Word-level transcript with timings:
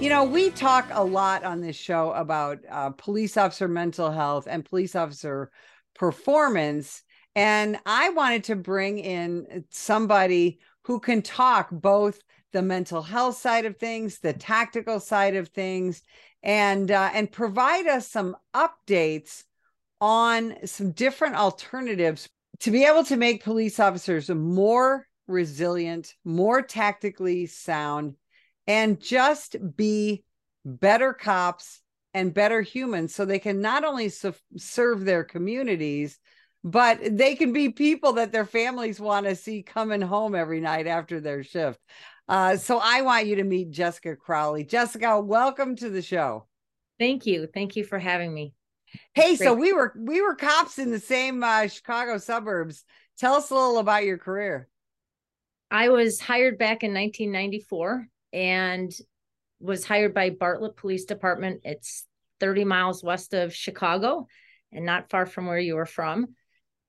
You 0.00 0.10
know, 0.10 0.22
we 0.22 0.50
talk 0.50 0.86
a 0.92 1.02
lot 1.02 1.42
on 1.42 1.60
this 1.60 1.74
show 1.74 2.12
about 2.12 2.60
uh, 2.70 2.90
police 2.90 3.36
officer 3.36 3.66
mental 3.66 4.12
health 4.12 4.46
and 4.48 4.64
police 4.64 4.94
officer 4.94 5.50
performance. 5.96 7.02
And 7.34 7.80
I 7.84 8.10
wanted 8.10 8.44
to 8.44 8.54
bring 8.54 9.00
in 9.00 9.64
somebody 9.70 10.60
who 10.84 11.00
can 11.00 11.20
talk 11.20 11.70
both 11.72 12.20
the 12.52 12.62
mental 12.62 13.02
health 13.02 13.38
side 13.38 13.64
of 13.64 13.76
things, 13.78 14.20
the 14.20 14.32
tactical 14.32 15.00
side 15.00 15.34
of 15.34 15.48
things, 15.48 16.02
and 16.44 16.92
uh, 16.92 17.10
and 17.12 17.30
provide 17.30 17.88
us 17.88 18.08
some 18.08 18.36
updates 18.54 19.42
on 20.00 20.64
some 20.64 20.92
different 20.92 21.34
alternatives 21.34 22.28
to 22.60 22.70
be 22.70 22.84
able 22.84 23.02
to 23.04 23.16
make 23.16 23.42
police 23.42 23.80
officers 23.80 24.30
more 24.30 25.08
resilient, 25.26 26.14
more 26.24 26.62
tactically 26.62 27.46
sound, 27.46 28.14
and 28.68 29.00
just 29.00 29.56
be 29.74 30.22
better 30.64 31.14
cops 31.14 31.80
and 32.14 32.34
better 32.34 32.60
humans 32.60 33.14
so 33.14 33.24
they 33.24 33.38
can 33.38 33.60
not 33.60 33.82
only 33.82 34.10
su- 34.10 34.34
serve 34.56 35.04
their 35.04 35.24
communities 35.24 36.18
but 36.64 36.98
they 37.16 37.34
can 37.34 37.52
be 37.52 37.70
people 37.70 38.14
that 38.14 38.32
their 38.32 38.44
families 38.44 39.00
want 39.00 39.24
to 39.24 39.34
see 39.36 39.62
coming 39.62 40.00
home 40.00 40.34
every 40.34 40.60
night 40.60 40.88
after 40.88 41.20
their 41.20 41.42
shift. 41.44 41.78
Uh, 42.28 42.56
so 42.56 42.78
i 42.82 43.00
want 43.00 43.26
you 43.26 43.36
to 43.36 43.44
meet 43.44 43.70
jessica 43.70 44.14
crowley. 44.14 44.64
Jessica 44.64 45.20
welcome 45.20 45.74
to 45.76 45.88
the 45.88 46.02
show. 46.02 46.46
Thank 46.98 47.26
you. 47.26 47.48
Thank 47.52 47.76
you 47.76 47.84
for 47.84 47.98
having 47.98 48.34
me. 48.34 48.54
Hey 49.14 49.36
so 49.36 49.54
we 49.54 49.72
were 49.72 49.94
we 49.96 50.20
were 50.20 50.34
cops 50.34 50.78
in 50.78 50.90
the 50.90 51.00
same 51.00 51.42
uh, 51.42 51.68
chicago 51.68 52.18
suburbs. 52.18 52.84
Tell 53.18 53.34
us 53.34 53.50
a 53.50 53.54
little 53.54 53.78
about 53.78 54.04
your 54.04 54.18
career. 54.18 54.68
I 55.70 55.88
was 55.88 56.20
hired 56.20 56.58
back 56.58 56.82
in 56.82 56.92
1994 56.92 58.08
and 58.32 58.92
was 59.60 59.84
hired 59.84 60.14
by 60.14 60.30
Bartlett 60.30 60.76
Police 60.76 61.04
Department. 61.04 61.62
It's 61.64 62.04
30 62.40 62.64
miles 62.64 63.02
west 63.02 63.34
of 63.34 63.54
Chicago 63.54 64.26
and 64.72 64.84
not 64.84 65.10
far 65.10 65.26
from 65.26 65.46
where 65.46 65.58
you 65.58 65.74
were 65.74 65.86
from, 65.86 66.34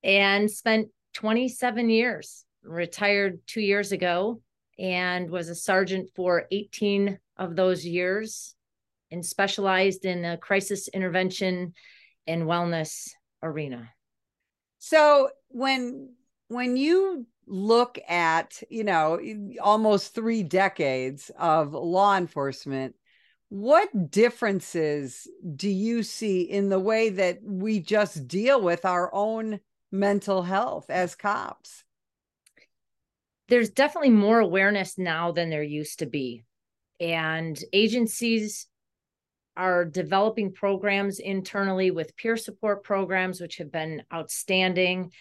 and 0.03 0.51
spent 0.51 0.89
27 1.13 1.89
years, 1.89 2.45
retired 2.61 3.39
two 3.47 3.61
years 3.61 3.91
ago, 3.91 4.41
and 4.77 5.29
was 5.29 5.49
a 5.49 5.55
sergeant 5.55 6.09
for 6.15 6.45
18 6.51 7.17
of 7.37 7.55
those 7.55 7.85
years 7.85 8.55
and 9.11 9.25
specialized 9.25 10.05
in 10.05 10.21
the 10.21 10.37
crisis 10.41 10.87
intervention 10.89 11.73
and 12.27 12.43
wellness 12.43 13.09
arena. 13.41 13.89
So 14.77 15.29
when 15.49 16.13
when 16.47 16.77
you 16.77 17.25
look 17.49 17.99
at, 18.07 18.61
you 18.69 18.83
know, 18.83 19.19
almost 19.61 20.13
three 20.13 20.43
decades 20.43 21.31
of 21.37 21.73
law 21.73 22.15
enforcement, 22.15 22.95
what 23.49 24.11
differences 24.11 25.27
do 25.55 25.69
you 25.69 26.03
see 26.03 26.41
in 26.41 26.69
the 26.69 26.79
way 26.79 27.09
that 27.09 27.39
we 27.43 27.79
just 27.79 28.27
deal 28.27 28.61
with 28.61 28.85
our 28.85 29.13
own 29.13 29.59
mental 29.91 30.43
health 30.43 30.89
as 30.89 31.15
cops? 31.15 31.83
There's 33.47 33.71
definitely 33.71 34.11
more 34.11 34.39
awareness 34.39 34.99
now 34.99 35.31
than 35.31 35.49
there 35.49 35.63
used 35.63 35.99
to 35.99 36.05
be. 36.05 36.43
And 36.99 37.59
agencies 37.73 38.67
are 39.57 39.83
developing 39.83 40.53
programs 40.53 41.17
internally 41.19 41.89
with 41.89 42.15
peer 42.15 42.37
support 42.37 42.83
programs, 42.83 43.41
which 43.41 43.57
have 43.57 43.71
been 43.71 44.03
outstanding. 44.13 45.11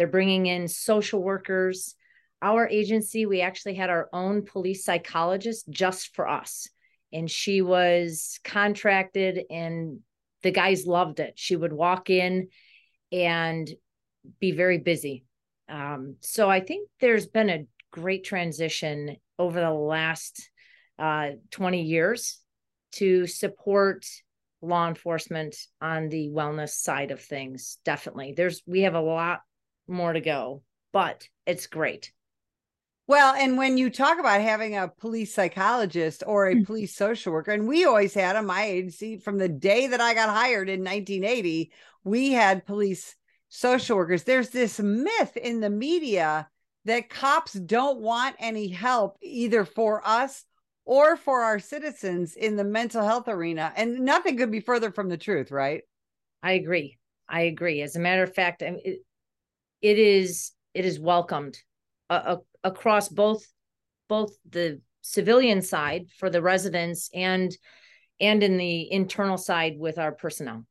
They're 0.00 0.06
bringing 0.06 0.46
in 0.46 0.66
social 0.66 1.22
workers. 1.22 1.94
Our 2.40 2.66
agency, 2.66 3.26
we 3.26 3.42
actually 3.42 3.74
had 3.74 3.90
our 3.90 4.08
own 4.14 4.46
police 4.46 4.82
psychologist 4.82 5.68
just 5.68 6.14
for 6.14 6.26
us. 6.26 6.66
And 7.12 7.30
she 7.30 7.60
was 7.60 8.40
contracted, 8.42 9.42
and 9.50 9.98
the 10.42 10.52
guys 10.52 10.86
loved 10.86 11.20
it. 11.20 11.34
She 11.36 11.54
would 11.54 11.74
walk 11.74 12.08
in 12.08 12.48
and 13.12 13.70
be 14.40 14.52
very 14.52 14.78
busy. 14.78 15.26
Um, 15.68 16.16
so 16.20 16.48
I 16.48 16.60
think 16.60 16.88
there's 17.00 17.26
been 17.26 17.50
a 17.50 17.66
great 17.90 18.24
transition 18.24 19.16
over 19.38 19.60
the 19.60 19.70
last 19.70 20.48
uh, 20.98 21.32
20 21.50 21.82
years 21.82 22.38
to 22.92 23.26
support 23.26 24.06
law 24.62 24.88
enforcement 24.88 25.56
on 25.82 26.08
the 26.08 26.30
wellness 26.30 26.70
side 26.70 27.10
of 27.10 27.20
things 27.20 27.78
definitely 27.82 28.34
there's 28.36 28.62
we 28.66 28.82
have 28.82 28.94
a 28.94 29.00
lot 29.00 29.40
more 29.90 30.12
to 30.12 30.20
go, 30.20 30.62
but 30.92 31.28
it's 31.46 31.66
great. 31.66 32.12
Well, 33.06 33.34
and 33.34 33.58
when 33.58 33.76
you 33.76 33.90
talk 33.90 34.20
about 34.20 34.40
having 34.40 34.76
a 34.76 34.86
police 34.86 35.34
psychologist 35.34 36.22
or 36.24 36.46
a 36.46 36.54
mm. 36.54 36.64
police 36.64 36.94
social 36.94 37.32
worker, 37.32 37.50
and 37.50 37.66
we 37.66 37.84
always 37.84 38.14
had 38.14 38.36
them, 38.36 38.46
my 38.46 38.64
agency 38.64 39.18
from 39.18 39.36
the 39.36 39.48
day 39.48 39.88
that 39.88 40.00
I 40.00 40.14
got 40.14 40.28
hired 40.28 40.68
in 40.68 40.84
1980, 40.84 41.72
we 42.04 42.30
had 42.32 42.64
police 42.64 43.16
social 43.48 43.96
workers. 43.96 44.22
There's 44.22 44.50
this 44.50 44.78
myth 44.78 45.36
in 45.36 45.58
the 45.58 45.70
media 45.70 46.48
that 46.84 47.10
cops 47.10 47.54
don't 47.54 48.00
want 48.00 48.36
any 48.38 48.68
help 48.68 49.18
either 49.20 49.64
for 49.64 50.06
us 50.06 50.44
or 50.84 51.16
for 51.16 51.42
our 51.42 51.58
citizens 51.58 52.34
in 52.34 52.56
the 52.56 52.64
mental 52.64 53.04
health 53.04 53.28
arena. 53.28 53.72
And 53.76 54.00
nothing 54.00 54.36
could 54.36 54.50
be 54.50 54.60
further 54.60 54.90
from 54.90 55.08
the 55.08 55.18
truth, 55.18 55.50
right? 55.50 55.82
I 56.42 56.52
agree. 56.52 56.96
I 57.28 57.42
agree. 57.42 57.82
As 57.82 57.96
a 57.96 58.00
matter 58.00 58.22
of 58.22 58.34
fact, 58.34 58.62
it, 58.62 59.00
it 59.82 59.98
is 59.98 60.52
it 60.74 60.84
is 60.84 60.98
welcomed 61.00 61.58
uh, 62.08 62.36
across 62.64 63.08
both 63.08 63.46
both 64.08 64.36
the 64.48 64.80
civilian 65.02 65.62
side 65.62 66.06
for 66.18 66.30
the 66.30 66.42
residents 66.42 67.10
and 67.14 67.56
and 68.20 68.42
in 68.42 68.56
the 68.58 68.92
internal 68.92 69.38
side 69.38 69.76
with 69.78 69.98
our 69.98 70.12
personnel. 70.12 70.66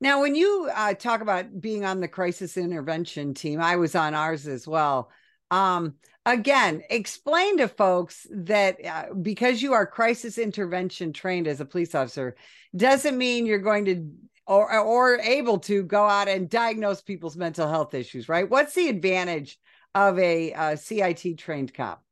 Now, 0.00 0.20
when 0.20 0.34
you 0.34 0.68
uh, 0.74 0.94
talk 0.94 1.20
about 1.20 1.60
being 1.60 1.84
on 1.84 2.00
the 2.00 2.08
crisis 2.08 2.56
intervention 2.56 3.34
team, 3.34 3.60
I 3.60 3.76
was 3.76 3.94
on 3.94 4.14
ours 4.14 4.48
as 4.48 4.66
well. 4.66 5.10
Um, 5.52 5.94
again, 6.26 6.82
explain 6.90 7.58
to 7.58 7.68
folks 7.68 8.26
that 8.32 8.84
uh, 8.84 9.14
because 9.14 9.62
you 9.62 9.74
are 9.74 9.86
crisis 9.86 10.38
intervention 10.38 11.12
trained 11.12 11.46
as 11.46 11.60
a 11.60 11.64
police 11.64 11.94
officer, 11.94 12.34
doesn't 12.74 13.16
mean 13.16 13.46
you're 13.46 13.58
going 13.58 13.84
to 13.84 14.10
or 14.46 14.78
or 14.78 15.18
able 15.20 15.58
to 15.60 15.82
go 15.84 16.04
out 16.04 16.28
and 16.28 16.48
diagnose 16.48 17.02
people's 17.02 17.36
mental 17.36 17.68
health 17.68 17.94
issues, 17.94 18.28
right? 18.28 18.48
What's 18.48 18.74
the 18.74 18.88
advantage 18.88 19.58
of 19.94 20.18
a, 20.18 20.52
a 20.52 20.76
CIT 20.76 21.38
trained 21.38 21.74
cop? 21.74 22.02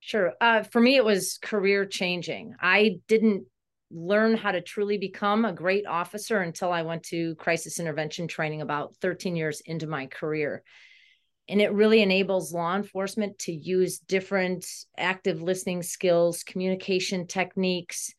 Sure. 0.00 0.32
Uh, 0.40 0.62
for 0.62 0.80
me, 0.80 0.96
it 0.96 1.04
was 1.04 1.38
career 1.42 1.84
changing. 1.84 2.54
I 2.60 3.00
didn't 3.08 3.44
learn 3.90 4.36
how 4.36 4.52
to 4.52 4.60
truly 4.60 4.98
become 4.98 5.44
a 5.44 5.52
great 5.52 5.86
officer 5.86 6.40
until 6.40 6.70
I 6.70 6.82
went 6.82 7.04
to 7.04 7.34
crisis 7.36 7.80
intervention 7.80 8.28
training 8.28 8.60
about 8.60 8.94
13 8.96 9.34
years 9.34 9.62
into 9.64 9.86
my 9.86 10.06
career. 10.06 10.62
And 11.48 11.62
it 11.62 11.72
really 11.72 12.02
enables 12.02 12.52
law 12.52 12.76
enforcement 12.76 13.38
to 13.40 13.52
use 13.52 13.98
different 13.98 14.66
active 14.98 15.40
listening 15.40 15.82
skills, 15.82 16.42
communication 16.42 17.26
techniques, 17.26 18.12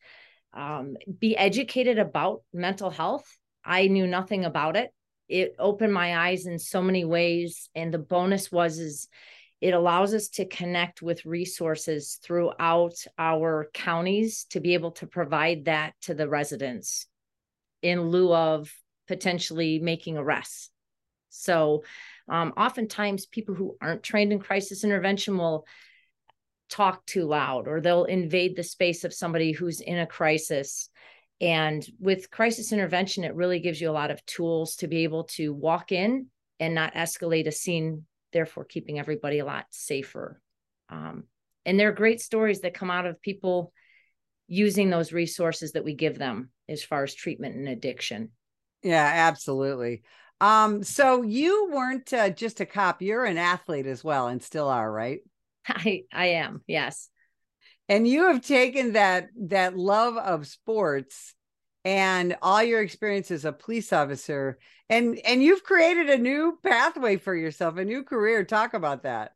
um, 0.52 0.96
be 1.20 1.36
educated 1.36 2.00
about 2.00 2.42
mental 2.52 2.90
health 2.90 3.38
I 3.64 3.88
knew 3.88 4.06
nothing 4.06 4.44
about 4.44 4.76
it. 4.76 4.90
It 5.28 5.54
opened 5.58 5.92
my 5.92 6.16
eyes 6.16 6.46
in 6.46 6.58
so 6.58 6.82
many 6.82 7.04
ways. 7.04 7.68
And 7.74 7.94
the 7.94 7.98
bonus 7.98 8.50
was 8.50 8.78
is 8.78 9.08
it 9.60 9.74
allows 9.74 10.14
us 10.14 10.28
to 10.28 10.46
connect 10.46 11.02
with 11.02 11.26
resources 11.26 12.18
throughout 12.22 12.94
our 13.18 13.68
counties 13.74 14.46
to 14.50 14.60
be 14.60 14.74
able 14.74 14.92
to 14.92 15.06
provide 15.06 15.66
that 15.66 15.92
to 16.02 16.14
the 16.14 16.28
residents 16.28 17.06
in 17.82 18.08
lieu 18.08 18.32
of 18.34 18.72
potentially 19.06 19.78
making 19.78 20.16
arrests. 20.16 20.70
So 21.28 21.84
um, 22.28 22.54
oftentimes 22.56 23.26
people 23.26 23.54
who 23.54 23.76
aren't 23.80 24.02
trained 24.02 24.32
in 24.32 24.38
crisis 24.38 24.82
intervention 24.82 25.36
will 25.36 25.66
talk 26.70 27.04
too 27.04 27.24
loud 27.24 27.68
or 27.68 27.80
they'll 27.80 28.04
invade 28.04 28.56
the 28.56 28.62
space 28.62 29.04
of 29.04 29.12
somebody 29.12 29.52
who's 29.52 29.80
in 29.80 29.98
a 29.98 30.06
crisis 30.06 30.88
and 31.40 31.86
with 31.98 32.30
crisis 32.30 32.72
intervention, 32.72 33.24
it 33.24 33.34
really 33.34 33.60
gives 33.60 33.80
you 33.80 33.90
a 33.90 33.92
lot 33.92 34.10
of 34.10 34.24
tools 34.26 34.76
to 34.76 34.88
be 34.88 35.04
able 35.04 35.24
to 35.24 35.52
walk 35.54 35.90
in 35.90 36.26
and 36.58 36.74
not 36.74 36.94
escalate 36.94 37.46
a 37.46 37.52
scene, 37.52 38.04
therefore 38.32 38.64
keeping 38.64 38.98
everybody 38.98 39.38
a 39.38 39.46
lot 39.46 39.64
safer. 39.70 40.40
Um, 40.90 41.24
and 41.64 41.80
there 41.80 41.88
are 41.88 41.92
great 41.92 42.20
stories 42.20 42.60
that 42.60 42.74
come 42.74 42.90
out 42.90 43.06
of 43.06 43.22
people 43.22 43.72
using 44.48 44.90
those 44.90 45.12
resources 45.12 45.72
that 45.72 45.84
we 45.84 45.94
give 45.94 46.18
them 46.18 46.50
as 46.68 46.82
far 46.82 47.04
as 47.04 47.14
treatment 47.14 47.56
and 47.56 47.68
addiction. 47.68 48.30
Yeah, 48.82 49.10
absolutely. 49.12 50.02
Um, 50.42 50.82
so 50.82 51.22
you 51.22 51.70
weren't 51.72 52.12
uh, 52.12 52.30
just 52.30 52.60
a 52.60 52.66
cop; 52.66 53.02
you're 53.02 53.26
an 53.26 53.36
athlete 53.36 53.86
as 53.86 54.02
well, 54.02 54.28
and 54.28 54.42
still 54.42 54.68
are, 54.68 54.90
right? 54.90 55.20
I 55.68 56.04
I 56.12 56.26
am. 56.26 56.62
Yes 56.66 57.09
and 57.90 58.08
you 58.08 58.28
have 58.28 58.40
taken 58.40 58.94
that 58.94 59.28
that 59.36 59.76
love 59.76 60.16
of 60.16 60.46
sports 60.46 61.34
and 61.84 62.36
all 62.40 62.62
your 62.62 62.80
experience 62.80 63.30
as 63.30 63.44
a 63.44 63.52
police 63.52 63.92
officer 63.92 64.58
and 64.88 65.18
and 65.26 65.42
you've 65.42 65.62
created 65.62 66.08
a 66.08 66.18
new 66.18 66.58
pathway 66.62 67.16
for 67.16 67.34
yourself 67.34 67.76
a 67.76 67.84
new 67.84 68.02
career 68.02 68.44
talk 68.44 68.72
about 68.72 69.02
that 69.02 69.32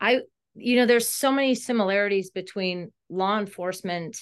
i 0.00 0.20
you 0.54 0.76
know 0.76 0.86
there's 0.86 1.08
so 1.08 1.32
many 1.32 1.54
similarities 1.54 2.30
between 2.30 2.92
law 3.08 3.38
enforcement 3.38 4.18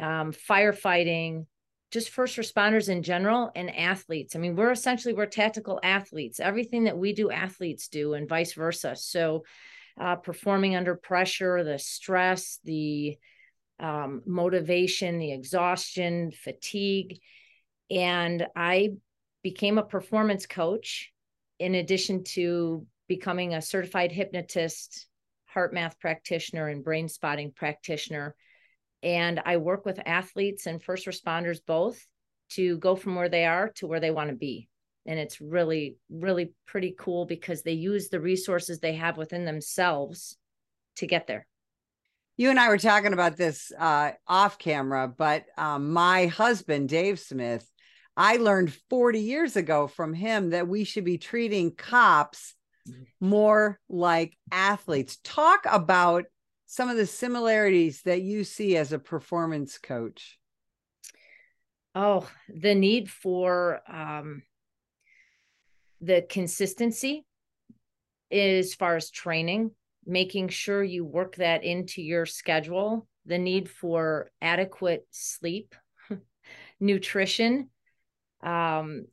um, 0.00 0.32
firefighting, 0.32 1.46
just 1.90 2.10
first 2.10 2.36
responders 2.36 2.88
in 2.88 3.02
general 3.02 3.50
and 3.54 3.74
athletes. 3.74 4.36
I 4.36 4.38
mean, 4.38 4.56
we're 4.56 4.70
essentially 4.70 5.14
we're 5.14 5.26
tactical 5.26 5.80
athletes. 5.82 6.40
Everything 6.40 6.84
that 6.84 6.98
we 6.98 7.12
do, 7.12 7.30
athletes 7.30 7.88
do, 7.88 8.14
and 8.14 8.28
vice 8.28 8.52
versa. 8.52 8.94
So, 8.96 9.44
uh, 10.00 10.16
performing 10.16 10.76
under 10.76 10.94
pressure, 10.94 11.64
the 11.64 11.78
stress, 11.78 12.58
the 12.64 13.16
um, 13.80 14.22
motivation, 14.26 15.18
the 15.18 15.32
exhaustion, 15.32 16.32
fatigue, 16.32 17.20
and 17.90 18.46
I 18.56 18.90
became 19.42 19.78
a 19.78 19.84
performance 19.84 20.46
coach 20.46 21.12
in 21.58 21.74
addition 21.74 22.24
to 22.24 22.86
becoming 23.08 23.54
a 23.54 23.62
certified 23.62 24.12
hypnotist, 24.12 25.06
HeartMath 25.54 25.98
practitioner, 25.98 26.68
and 26.68 26.84
brain 26.84 27.08
spotting 27.08 27.52
practitioner 27.52 28.34
and 29.02 29.40
I 29.44 29.58
work 29.58 29.84
with 29.84 30.00
athletes 30.04 30.66
and 30.66 30.82
first 30.82 31.06
responders 31.06 31.60
both 31.64 32.04
to 32.50 32.78
go 32.78 32.96
from 32.96 33.14
where 33.14 33.28
they 33.28 33.44
are 33.44 33.70
to 33.76 33.86
where 33.86 34.00
they 34.00 34.10
want 34.10 34.30
to 34.30 34.36
be. 34.36 34.68
And 35.08 35.18
it's 35.18 35.40
really, 35.40 35.96
really 36.10 36.52
pretty 36.66 36.94
cool 36.96 37.24
because 37.24 37.62
they 37.62 37.72
use 37.72 38.08
the 38.08 38.20
resources 38.20 38.78
they 38.78 38.94
have 38.94 39.16
within 39.16 39.44
themselves 39.44 40.36
to 40.96 41.06
get 41.06 41.26
there. 41.26 41.46
You 42.36 42.50
and 42.50 42.60
I 42.60 42.68
were 42.68 42.78
talking 42.78 43.12
about 43.12 43.36
this 43.36 43.72
uh, 43.76 44.12
off 44.28 44.58
camera, 44.58 45.08
but 45.08 45.46
um, 45.56 45.92
my 45.92 46.26
husband, 46.26 46.88
Dave 46.88 47.18
Smith, 47.18 47.68
I 48.16 48.36
learned 48.36 48.72
40 48.90 49.18
years 49.18 49.56
ago 49.56 49.86
from 49.86 50.14
him 50.14 50.50
that 50.50 50.68
we 50.68 50.84
should 50.84 51.04
be 51.04 51.18
treating 51.18 51.74
cops 51.74 52.54
mm-hmm. 52.88 53.02
more 53.18 53.80
like 53.88 54.36
athletes. 54.52 55.18
Talk 55.24 55.64
about 55.68 56.26
some 56.70 56.90
of 56.90 56.98
the 56.98 57.06
similarities 57.06 58.02
that 58.02 58.20
you 58.20 58.44
see 58.44 58.76
as 58.76 58.92
a 58.92 58.98
performance 58.98 59.78
coach? 59.78 60.38
Oh, 61.94 62.28
the 62.48 62.74
need 62.74 63.10
for 63.10 63.80
um, 63.88 64.42
the 66.00 66.24
consistency 66.28 67.24
as 68.30 68.74
far 68.74 68.96
as 68.96 69.10
training, 69.10 69.70
making 70.06 70.48
sure 70.48 70.82
you 70.82 71.04
work 71.04 71.36
that 71.36 71.64
into 71.64 72.02
your 72.02 72.26
schedule, 72.26 73.06
the 73.26 73.38
need 73.38 73.68
for 73.68 74.30
adequate 74.40 75.06
sleep, 75.10 75.74
nutrition, 76.80 77.70
um, 78.42 79.06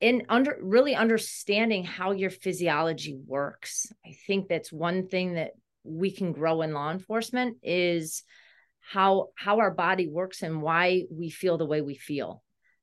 and 0.00 0.24
under 0.28 0.58
really 0.60 0.96
understanding 0.96 1.84
how 1.84 2.10
your 2.10 2.30
physiology 2.30 3.16
works. 3.26 3.92
I 4.04 4.14
think 4.26 4.48
that's 4.48 4.72
one 4.72 5.06
thing 5.06 5.34
that 5.34 5.52
we 5.84 6.10
can 6.10 6.32
grow 6.32 6.62
in 6.62 6.72
law 6.72 6.90
enforcement 6.90 7.58
is 7.62 8.24
how 8.80 9.28
how 9.36 9.60
our 9.60 9.70
body 9.70 10.08
works 10.08 10.42
and 10.42 10.60
why 10.60 11.04
we 11.10 11.30
feel 11.30 11.56
the 11.56 11.66
way 11.66 11.80
we 11.80 11.94
feel 11.94 12.42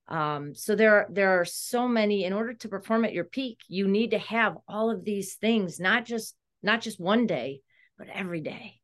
um, 0.10 0.54
so 0.54 0.76
there 0.76 1.08
there 1.12 1.40
are 1.40 1.46
so 1.46 1.88
many 1.88 2.26
in 2.26 2.34
order 2.34 2.54
to 2.54 2.68
perform 2.68 3.06
at 3.06 3.14
your 3.14 3.24
peak 3.24 3.60
you 3.68 3.88
need 3.88 4.12
to 4.12 4.20
have 4.20 4.58
all 4.68 4.92
of 4.92 5.06
these 5.06 5.36
things 5.36 5.80
not 5.80 6.06
just 6.06 6.36
not 6.62 6.82
just 6.82 7.00
one 7.00 7.26
day 7.26 7.62
but 7.98 8.08
every 8.14 8.42
day 8.42 8.80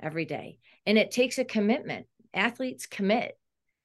every 0.00 0.24
day. 0.24 0.58
And 0.86 0.98
it 0.98 1.10
takes 1.10 1.38
a 1.38 1.44
commitment. 1.44 2.06
Athletes 2.32 2.86
commit. 2.86 3.36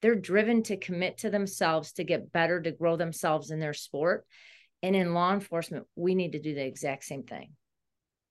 They're 0.02 0.14
driven 0.14 0.62
to 0.64 0.76
commit 0.76 1.18
to 1.18 1.30
themselves 1.30 1.92
to 1.92 2.04
get 2.04 2.32
better 2.32 2.60
to 2.60 2.72
grow 2.72 2.96
themselves 2.96 3.50
in 3.50 3.60
their 3.60 3.74
sport. 3.74 4.26
And 4.82 4.96
in 4.96 5.14
law 5.14 5.32
enforcement 5.32 5.86
we 5.96 6.14
need 6.14 6.32
to 6.32 6.40
do 6.40 6.54
the 6.54 6.64
exact 6.64 7.04
same 7.04 7.24
thing. 7.24 7.52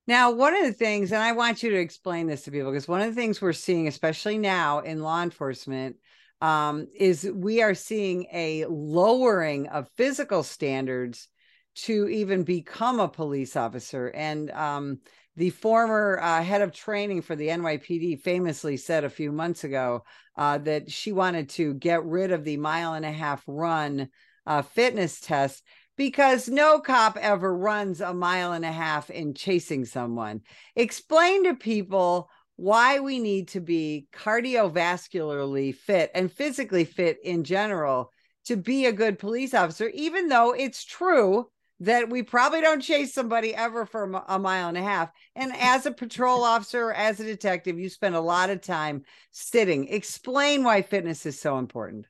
Now, 0.07 0.31
one 0.31 0.55
of 0.55 0.65
the 0.65 0.73
things, 0.73 1.11
and 1.11 1.21
I 1.21 1.33
want 1.33 1.61
you 1.61 1.69
to 1.69 1.79
explain 1.79 2.25
this 2.25 2.43
to 2.43 2.51
people, 2.51 2.71
because 2.71 2.87
one 2.87 3.01
of 3.01 3.13
the 3.13 3.21
things 3.21 3.39
we're 3.39 3.53
seeing, 3.53 3.87
especially 3.87 4.39
now 4.39 4.79
in 4.79 5.03
law 5.03 5.21
enforcement, 5.21 5.97
um, 6.41 6.87
is 6.95 7.29
we 7.33 7.61
are 7.61 7.73
seeing 7.73 8.27
a 8.31 8.65
lowering 8.65 9.67
of 9.67 9.89
physical 9.97 10.43
standards 10.43 11.27
to 11.75 12.07
even 12.09 12.43
become 12.43 12.99
a 12.99 13.07
police 13.07 13.55
officer. 13.55 14.07
And 14.07 14.51
um, 14.51 14.99
the 15.35 15.49
former 15.51 16.19
uh, 16.21 16.43
head 16.43 16.61
of 16.61 16.73
training 16.73 17.21
for 17.21 17.35
the 17.35 17.47
NYPD 17.47 18.21
famously 18.21 18.77
said 18.77 19.03
a 19.03 19.09
few 19.09 19.31
months 19.31 19.63
ago 19.63 20.03
uh, 20.37 20.57
that 20.59 20.91
she 20.91 21.11
wanted 21.11 21.49
to 21.49 21.73
get 21.75 22.03
rid 22.03 22.31
of 22.31 22.43
the 22.43 22.57
mile 22.57 22.93
and 22.93 23.05
a 23.05 23.11
half 23.11 23.43
run 23.47 24.09
uh, 24.45 24.61
fitness 24.61 25.19
test 25.19 25.63
because 25.95 26.47
no 26.47 26.79
cop 26.79 27.17
ever 27.17 27.55
runs 27.55 28.01
a 28.01 28.13
mile 28.13 28.53
and 28.53 28.63
a 28.63 28.71
half 28.71 29.09
in 29.09 29.33
chasing 29.33 29.85
someone. 29.85 30.41
Explain 30.75 31.43
to 31.43 31.55
people 31.55 32.29
why 32.59 32.99
we 32.99 33.19
need 33.19 33.47
to 33.47 33.61
be 33.61 34.07
cardiovascularly 34.13 35.73
fit 35.73 36.11
and 36.13 36.29
physically 36.29 36.83
fit 36.83 37.17
in 37.23 37.45
general 37.45 38.11
to 38.45 38.57
be 38.57 38.85
a 38.85 38.91
good 38.91 39.17
police 39.17 39.53
officer, 39.53 39.87
even 39.93 40.27
though 40.27 40.51
it's 40.51 40.83
true 40.83 41.49
that 41.79 42.09
we 42.09 42.21
probably 42.21 42.59
don't 42.59 42.81
chase 42.81 43.13
somebody 43.13 43.55
ever 43.55 43.85
for 43.85 44.03
a 44.27 44.37
mile 44.37 44.67
and 44.67 44.77
a 44.77 44.81
half. 44.81 45.09
And 45.37 45.53
as 45.59 45.85
a 45.85 45.91
patrol 45.91 46.43
officer 46.43 46.87
or 46.87 46.93
as 46.93 47.21
a 47.21 47.25
detective, 47.25 47.79
you 47.79 47.87
spend 47.87 48.15
a 48.15 48.21
lot 48.21 48.49
of 48.49 48.59
time 48.59 49.03
sitting. 49.31 49.87
Explain 49.87 50.65
why 50.65 50.81
fitness 50.81 51.25
is 51.25 51.39
so 51.39 51.59
important. 51.59 52.07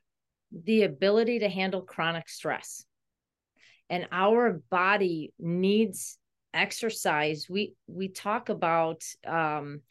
The 0.52 0.82
ability 0.82 1.40
to 1.40 1.50
handle 1.50 1.84
chronic 1.84 2.28
stress 2.28 2.86
and 3.88 4.08
our 4.12 4.64
body 4.72 5.32
needs 5.38 6.18
exercise 6.52 7.46
we 7.48 7.76
we 7.86 8.08
talk 8.08 8.50
about 8.50 9.04
um 9.28 9.82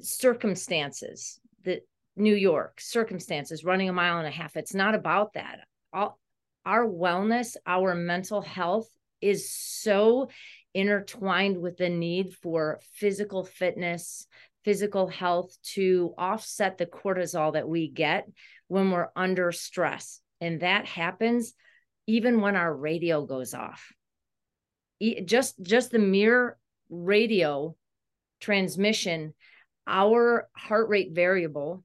circumstances 0.00 1.40
that 1.64 1.86
new 2.16 2.34
york 2.34 2.80
circumstances 2.80 3.64
running 3.64 3.88
a 3.88 3.92
mile 3.92 4.18
and 4.18 4.26
a 4.26 4.30
half 4.30 4.56
it's 4.56 4.74
not 4.74 4.94
about 4.94 5.34
that. 5.34 5.60
All 5.92 6.18
our 6.64 6.86
wellness 6.86 7.56
our 7.66 7.94
mental 7.94 8.40
health 8.40 8.88
is 9.20 9.50
so 9.50 10.28
intertwined 10.74 11.56
with 11.60 11.76
the 11.76 11.88
need 11.88 12.34
for 12.34 12.80
physical 12.94 13.44
fitness 13.44 14.26
physical 14.64 15.06
health 15.06 15.56
to 15.62 16.14
offset 16.16 16.78
the 16.78 16.86
cortisol 16.86 17.52
that 17.52 17.68
we 17.68 17.88
get 17.88 18.26
when 18.68 18.90
we're 18.90 19.08
under 19.14 19.52
stress. 19.52 20.20
And 20.40 20.60
that 20.60 20.86
happens 20.86 21.52
even 22.06 22.40
when 22.40 22.56
our 22.56 22.74
radio 22.74 23.24
goes 23.24 23.54
off. 23.54 23.92
Just 25.24 25.62
just 25.62 25.90
the 25.90 25.98
mere 25.98 26.56
radio 26.88 27.76
transmission 28.40 29.34
our 29.86 30.48
heart 30.56 30.88
rate 30.88 31.12
variable 31.12 31.84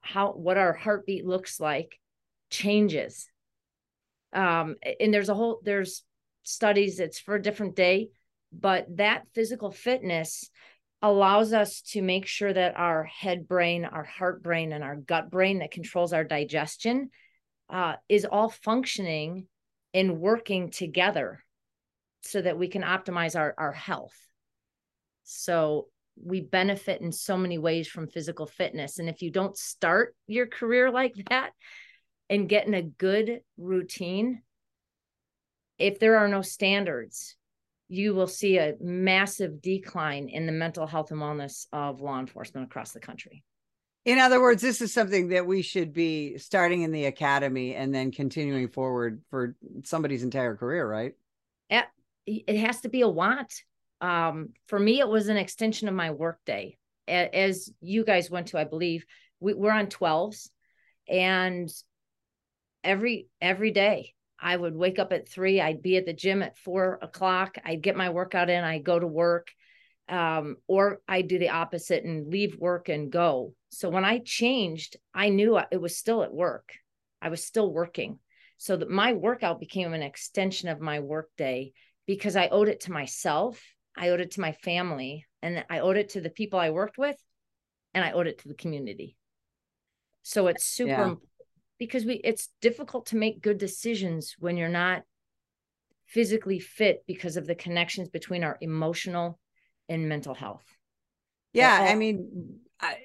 how 0.00 0.32
what 0.32 0.56
our 0.56 0.72
heartbeat 0.72 1.26
looks 1.26 1.58
like 1.58 1.98
changes 2.50 3.28
um 4.32 4.76
and 5.00 5.12
there's 5.12 5.28
a 5.28 5.34
whole 5.34 5.60
there's 5.64 6.04
studies 6.44 7.00
it's 7.00 7.18
for 7.18 7.34
a 7.34 7.42
different 7.42 7.74
day 7.74 8.08
but 8.52 8.86
that 8.96 9.22
physical 9.34 9.70
fitness 9.70 10.50
allows 11.02 11.52
us 11.52 11.82
to 11.82 12.00
make 12.00 12.26
sure 12.26 12.52
that 12.52 12.76
our 12.76 13.04
head 13.04 13.48
brain 13.48 13.84
our 13.84 14.04
heart 14.04 14.42
brain 14.42 14.72
and 14.72 14.84
our 14.84 14.96
gut 14.96 15.30
brain 15.30 15.58
that 15.58 15.72
controls 15.72 16.12
our 16.12 16.24
digestion 16.24 17.10
uh, 17.68 17.94
is 18.08 18.24
all 18.24 18.48
functioning 18.48 19.46
and 19.92 20.18
working 20.18 20.70
together 20.70 21.42
so 22.22 22.42
that 22.42 22.58
we 22.58 22.68
can 22.68 22.82
optimize 22.82 23.36
our, 23.36 23.54
our 23.56 23.72
health. 23.72 24.16
So 25.24 25.88
we 26.22 26.40
benefit 26.40 27.00
in 27.00 27.12
so 27.12 27.36
many 27.36 27.58
ways 27.58 27.88
from 27.88 28.08
physical 28.08 28.46
fitness. 28.46 28.98
And 28.98 29.08
if 29.08 29.22
you 29.22 29.30
don't 29.30 29.56
start 29.56 30.14
your 30.26 30.46
career 30.46 30.90
like 30.90 31.14
that 31.30 31.52
and 32.28 32.48
get 32.48 32.66
in 32.66 32.74
a 32.74 32.82
good 32.82 33.40
routine, 33.56 34.42
if 35.78 35.98
there 35.98 36.18
are 36.18 36.28
no 36.28 36.42
standards, 36.42 37.36
you 37.88 38.14
will 38.14 38.26
see 38.26 38.58
a 38.58 38.74
massive 38.80 39.62
decline 39.62 40.28
in 40.28 40.46
the 40.46 40.52
mental 40.52 40.86
health 40.86 41.10
and 41.10 41.20
wellness 41.20 41.66
of 41.72 42.00
law 42.00 42.18
enforcement 42.18 42.66
across 42.66 42.92
the 42.92 43.00
country. 43.00 43.44
In 44.04 44.18
other 44.18 44.40
words, 44.40 44.62
this 44.62 44.80
is 44.80 44.92
something 44.92 45.28
that 45.28 45.46
we 45.46 45.62
should 45.62 45.92
be 45.92 46.38
starting 46.38 46.82
in 46.82 46.92
the 46.92 47.06
academy 47.06 47.74
and 47.74 47.94
then 47.94 48.12
continuing 48.12 48.68
forward 48.68 49.20
for 49.30 49.56
somebody's 49.84 50.22
entire 50.22 50.56
career, 50.56 50.88
right? 50.88 51.14
It 52.26 52.58
has 52.58 52.80
to 52.80 52.88
be 52.88 53.02
a 53.02 53.08
want. 53.08 53.52
Um, 54.00 54.50
for 54.66 54.78
me, 54.78 55.00
it 55.00 55.08
was 55.08 55.28
an 55.28 55.36
extension 55.36 55.88
of 55.88 55.94
my 55.94 56.10
workday. 56.10 56.76
As 57.08 57.70
you 57.80 58.04
guys 58.04 58.30
went 58.30 58.48
to, 58.48 58.58
I 58.58 58.64
believe, 58.64 59.06
we, 59.40 59.54
we're 59.54 59.70
on 59.70 59.86
12s 59.86 60.48
and 61.08 61.70
every 62.82 63.28
every 63.40 63.70
day 63.70 64.12
I 64.40 64.56
would 64.56 64.74
wake 64.74 64.98
up 64.98 65.12
at 65.12 65.28
three, 65.28 65.60
I'd 65.60 65.82
be 65.82 65.96
at 65.96 66.06
the 66.06 66.12
gym 66.12 66.42
at 66.42 66.58
four 66.58 66.98
o'clock, 67.00 67.56
I'd 67.64 67.82
get 67.82 67.96
my 67.96 68.10
workout 68.10 68.50
in, 68.50 68.64
I'd 68.64 68.84
go 68.84 68.98
to 68.98 69.06
work 69.06 69.48
um, 70.08 70.56
or 70.66 71.00
I 71.08 71.22
do 71.22 71.38
the 71.38 71.50
opposite 71.50 72.04
and 72.04 72.28
leave 72.28 72.56
work 72.58 72.88
and 72.88 73.10
go. 73.10 73.54
So 73.70 73.88
when 73.88 74.04
I 74.04 74.20
changed, 74.24 74.96
I 75.14 75.30
knew 75.30 75.58
it 75.70 75.80
was 75.80 75.96
still 75.96 76.22
at 76.22 76.32
work. 76.32 76.72
I 77.20 77.28
was 77.28 77.44
still 77.44 77.72
working. 77.72 78.18
So 78.58 78.76
that 78.76 78.88
my 78.88 79.12
workout 79.14 79.60
became 79.60 79.92
an 79.92 80.02
extension 80.02 80.68
of 80.68 80.80
my 80.80 81.00
workday 81.00 81.72
because 82.06 82.36
I 82.36 82.48
owed 82.48 82.68
it 82.68 82.80
to 82.82 82.92
myself, 82.92 83.60
I 83.96 84.10
owed 84.10 84.20
it 84.20 84.32
to 84.32 84.40
my 84.40 84.52
family, 84.52 85.26
and 85.42 85.64
I 85.70 85.80
owed 85.80 85.96
it 85.96 86.10
to 86.10 86.20
the 86.20 86.30
people 86.30 86.58
I 86.58 86.70
worked 86.70 86.98
with, 86.98 87.16
and 87.94 88.04
I 88.04 88.12
owed 88.12 88.26
it 88.26 88.38
to 88.38 88.48
the 88.48 88.54
community. 88.54 89.16
So 90.22 90.48
it's 90.48 90.66
super 90.66 90.90
yeah. 90.90 91.14
because 91.78 92.04
we 92.04 92.14
it's 92.14 92.48
difficult 92.60 93.06
to 93.06 93.16
make 93.16 93.42
good 93.42 93.58
decisions 93.58 94.34
when 94.38 94.56
you're 94.56 94.68
not 94.68 95.04
physically 96.06 96.58
fit 96.58 97.04
because 97.06 97.36
of 97.36 97.46
the 97.46 97.54
connections 97.54 98.08
between 98.08 98.44
our 98.44 98.58
emotional 98.60 99.38
and 99.88 100.08
mental 100.08 100.34
health. 100.34 100.64
Yeah, 101.52 101.78
all- 101.80 101.88
I 101.88 101.94
mean 101.94 102.58
I, 102.80 102.96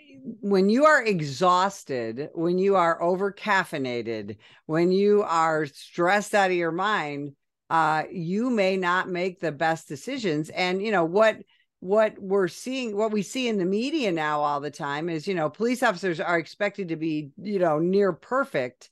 when 0.42 0.70
you 0.70 0.86
are 0.86 1.04
exhausted, 1.04 2.30
when 2.34 2.58
you 2.58 2.76
are 2.76 3.02
over 3.02 3.32
caffeinated, 3.32 4.38
when 4.66 4.92
you 4.92 5.24
are 5.24 5.66
stressed 5.66 6.36
out 6.36 6.52
of 6.52 6.58
your 6.58 6.72
mind, 6.72 7.36
uh, 7.72 8.04
you 8.12 8.50
may 8.50 8.76
not 8.76 9.08
make 9.08 9.40
the 9.40 9.52
best 9.52 9.88
decisions. 9.88 10.50
And 10.50 10.82
you 10.82 10.92
know 10.92 11.06
what 11.06 11.38
what 11.80 12.20
we're 12.20 12.50
seeing, 12.50 12.96
what 12.96 13.12
we 13.12 13.24
see 13.24 13.48
in 13.48 13.58
the 13.58 13.66
media 13.66 14.12
now 14.12 14.42
all 14.42 14.60
the 14.60 14.70
time 14.70 15.10
is, 15.10 15.26
you 15.26 15.34
know, 15.34 15.50
police 15.50 15.82
officers 15.82 16.20
are 16.20 16.38
expected 16.38 16.90
to 16.90 16.98
be, 16.98 17.32
you 17.42 17.58
know, 17.60 17.80
near 17.80 18.12
perfect, 18.12 18.90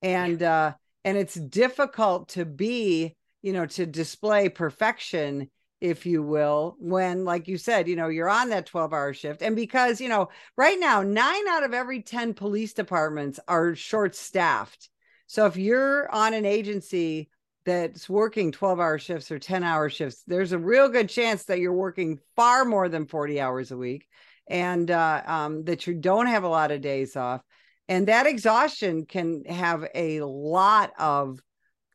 and 0.00 0.40
uh, 0.44 0.72
and 1.04 1.18
it's 1.18 1.34
difficult 1.34 2.28
to 2.30 2.44
be, 2.44 3.16
you 3.42 3.52
know, 3.52 3.66
to 3.66 3.84
display 3.84 4.48
perfection 4.48 5.50
if 5.80 6.06
you 6.06 6.22
will, 6.22 6.76
when, 6.78 7.24
like 7.24 7.48
you 7.48 7.56
said, 7.56 7.88
you 7.88 7.96
know, 7.96 8.08
you're 8.08 8.28
on 8.28 8.50
that 8.50 8.66
12 8.66 8.92
hour 8.92 9.12
shift. 9.12 9.42
And 9.42 9.56
because, 9.56 10.00
you 10.00 10.08
know, 10.08 10.28
right 10.56 10.78
now, 10.78 11.02
nine 11.02 11.48
out 11.48 11.64
of 11.64 11.74
every 11.74 12.02
10 12.02 12.34
police 12.34 12.74
departments 12.74 13.40
are 13.48 13.74
short 13.74 14.14
staffed. 14.14 14.88
So 15.26 15.46
if 15.46 15.56
you're 15.56 16.08
on 16.14 16.34
an 16.34 16.44
agency 16.44 17.30
that's 17.64 18.08
working 18.08 18.52
12 18.52 18.80
hour 18.80 18.98
shifts 18.98 19.30
or 19.30 19.38
10 19.38 19.62
hour 19.62 19.90
shifts, 19.90 20.22
there's 20.26 20.52
a 20.52 20.58
real 20.58 20.88
good 20.88 21.08
chance 21.08 21.44
that 21.44 21.58
you're 21.58 21.72
working 21.72 22.18
far 22.36 22.64
more 22.64 22.88
than 22.88 23.06
40 23.06 23.40
hours 23.40 23.70
a 23.70 23.76
week 23.76 24.06
and 24.48 24.90
uh, 24.90 25.22
um, 25.26 25.64
that 25.64 25.86
you 25.86 25.94
don't 25.94 26.26
have 26.26 26.44
a 26.44 26.48
lot 26.48 26.70
of 26.70 26.80
days 26.80 27.16
off. 27.16 27.42
And 27.88 28.08
that 28.08 28.26
exhaustion 28.26 29.04
can 29.04 29.44
have 29.44 29.86
a 29.94 30.20
lot 30.22 30.92
of 30.98 31.40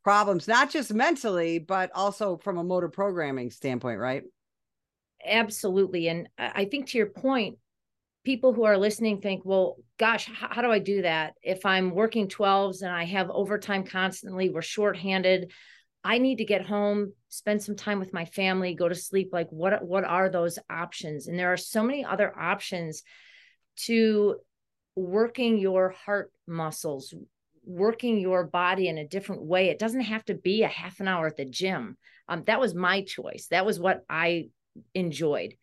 problems, 0.03 0.47
not 0.47 0.69
just 0.69 0.93
mentally, 0.93 1.57
but 1.57 1.89
also 1.95 2.37
from 2.37 2.57
a 2.57 2.63
motor 2.63 2.89
programming 2.89 3.49
standpoint, 3.49 3.99
right? 3.99 4.23
Absolutely. 5.25 6.07
And 6.09 6.29
I 6.37 6.65
think 6.65 6.89
to 6.89 6.97
your 6.97 7.07
point, 7.07 7.57
people 8.23 8.53
who 8.53 8.63
are 8.63 8.77
listening 8.77 9.21
think, 9.21 9.43
well, 9.45 9.77
gosh, 9.97 10.29
how, 10.31 10.47
how 10.49 10.61
do 10.61 10.71
I 10.71 10.79
do 10.79 11.03
that? 11.03 11.33
If 11.41 11.65
I'm 11.65 11.91
working 11.91 12.27
12s 12.27 12.81
and 12.81 12.91
I 12.91 13.05
have 13.05 13.29
overtime 13.29 13.83
constantly, 13.83 14.49
we're 14.49 14.61
shorthanded. 14.61 15.51
I 16.03 16.19
need 16.19 16.37
to 16.37 16.45
get 16.45 16.65
home, 16.65 17.13
spend 17.29 17.63
some 17.63 17.75
time 17.75 17.99
with 17.99 18.13
my 18.13 18.25
family, 18.25 18.75
go 18.75 18.87
to 18.87 18.95
sleep. 18.95 19.29
Like, 19.31 19.49
what 19.49 19.83
what 19.83 20.03
are 20.03 20.29
those 20.29 20.59
options? 20.69 21.27
And 21.27 21.39
there 21.39 21.51
are 21.51 21.57
so 21.57 21.81
many 21.81 22.05
other 22.05 22.37
options 22.37 23.01
to 23.77 24.35
working 24.95 25.57
your 25.57 25.89
heart 25.89 26.31
muscles, 26.47 27.13
working 27.63 28.19
your 28.19 28.45
body 28.45 28.87
in 28.87 28.97
a 28.97 29.07
different 29.07 29.43
way. 29.43 29.69
It 29.69 29.79
doesn't 29.79 30.01
have 30.01 30.23
to 30.25 30.35
be 30.35 30.63
a 30.63 30.67
half 30.67 30.99
an 30.99 31.07
hour 31.07 31.27
at 31.27 31.37
the 31.37 31.45
gym. 31.45 31.97
Um, 32.27 32.43
that 32.45 32.59
was 32.59 32.75
my 32.75 33.01
choice. 33.01 33.47
That 33.49 33.65
was 33.65 33.79
what 33.79 34.05
I 34.09 34.49
enjoyed. 34.93 35.55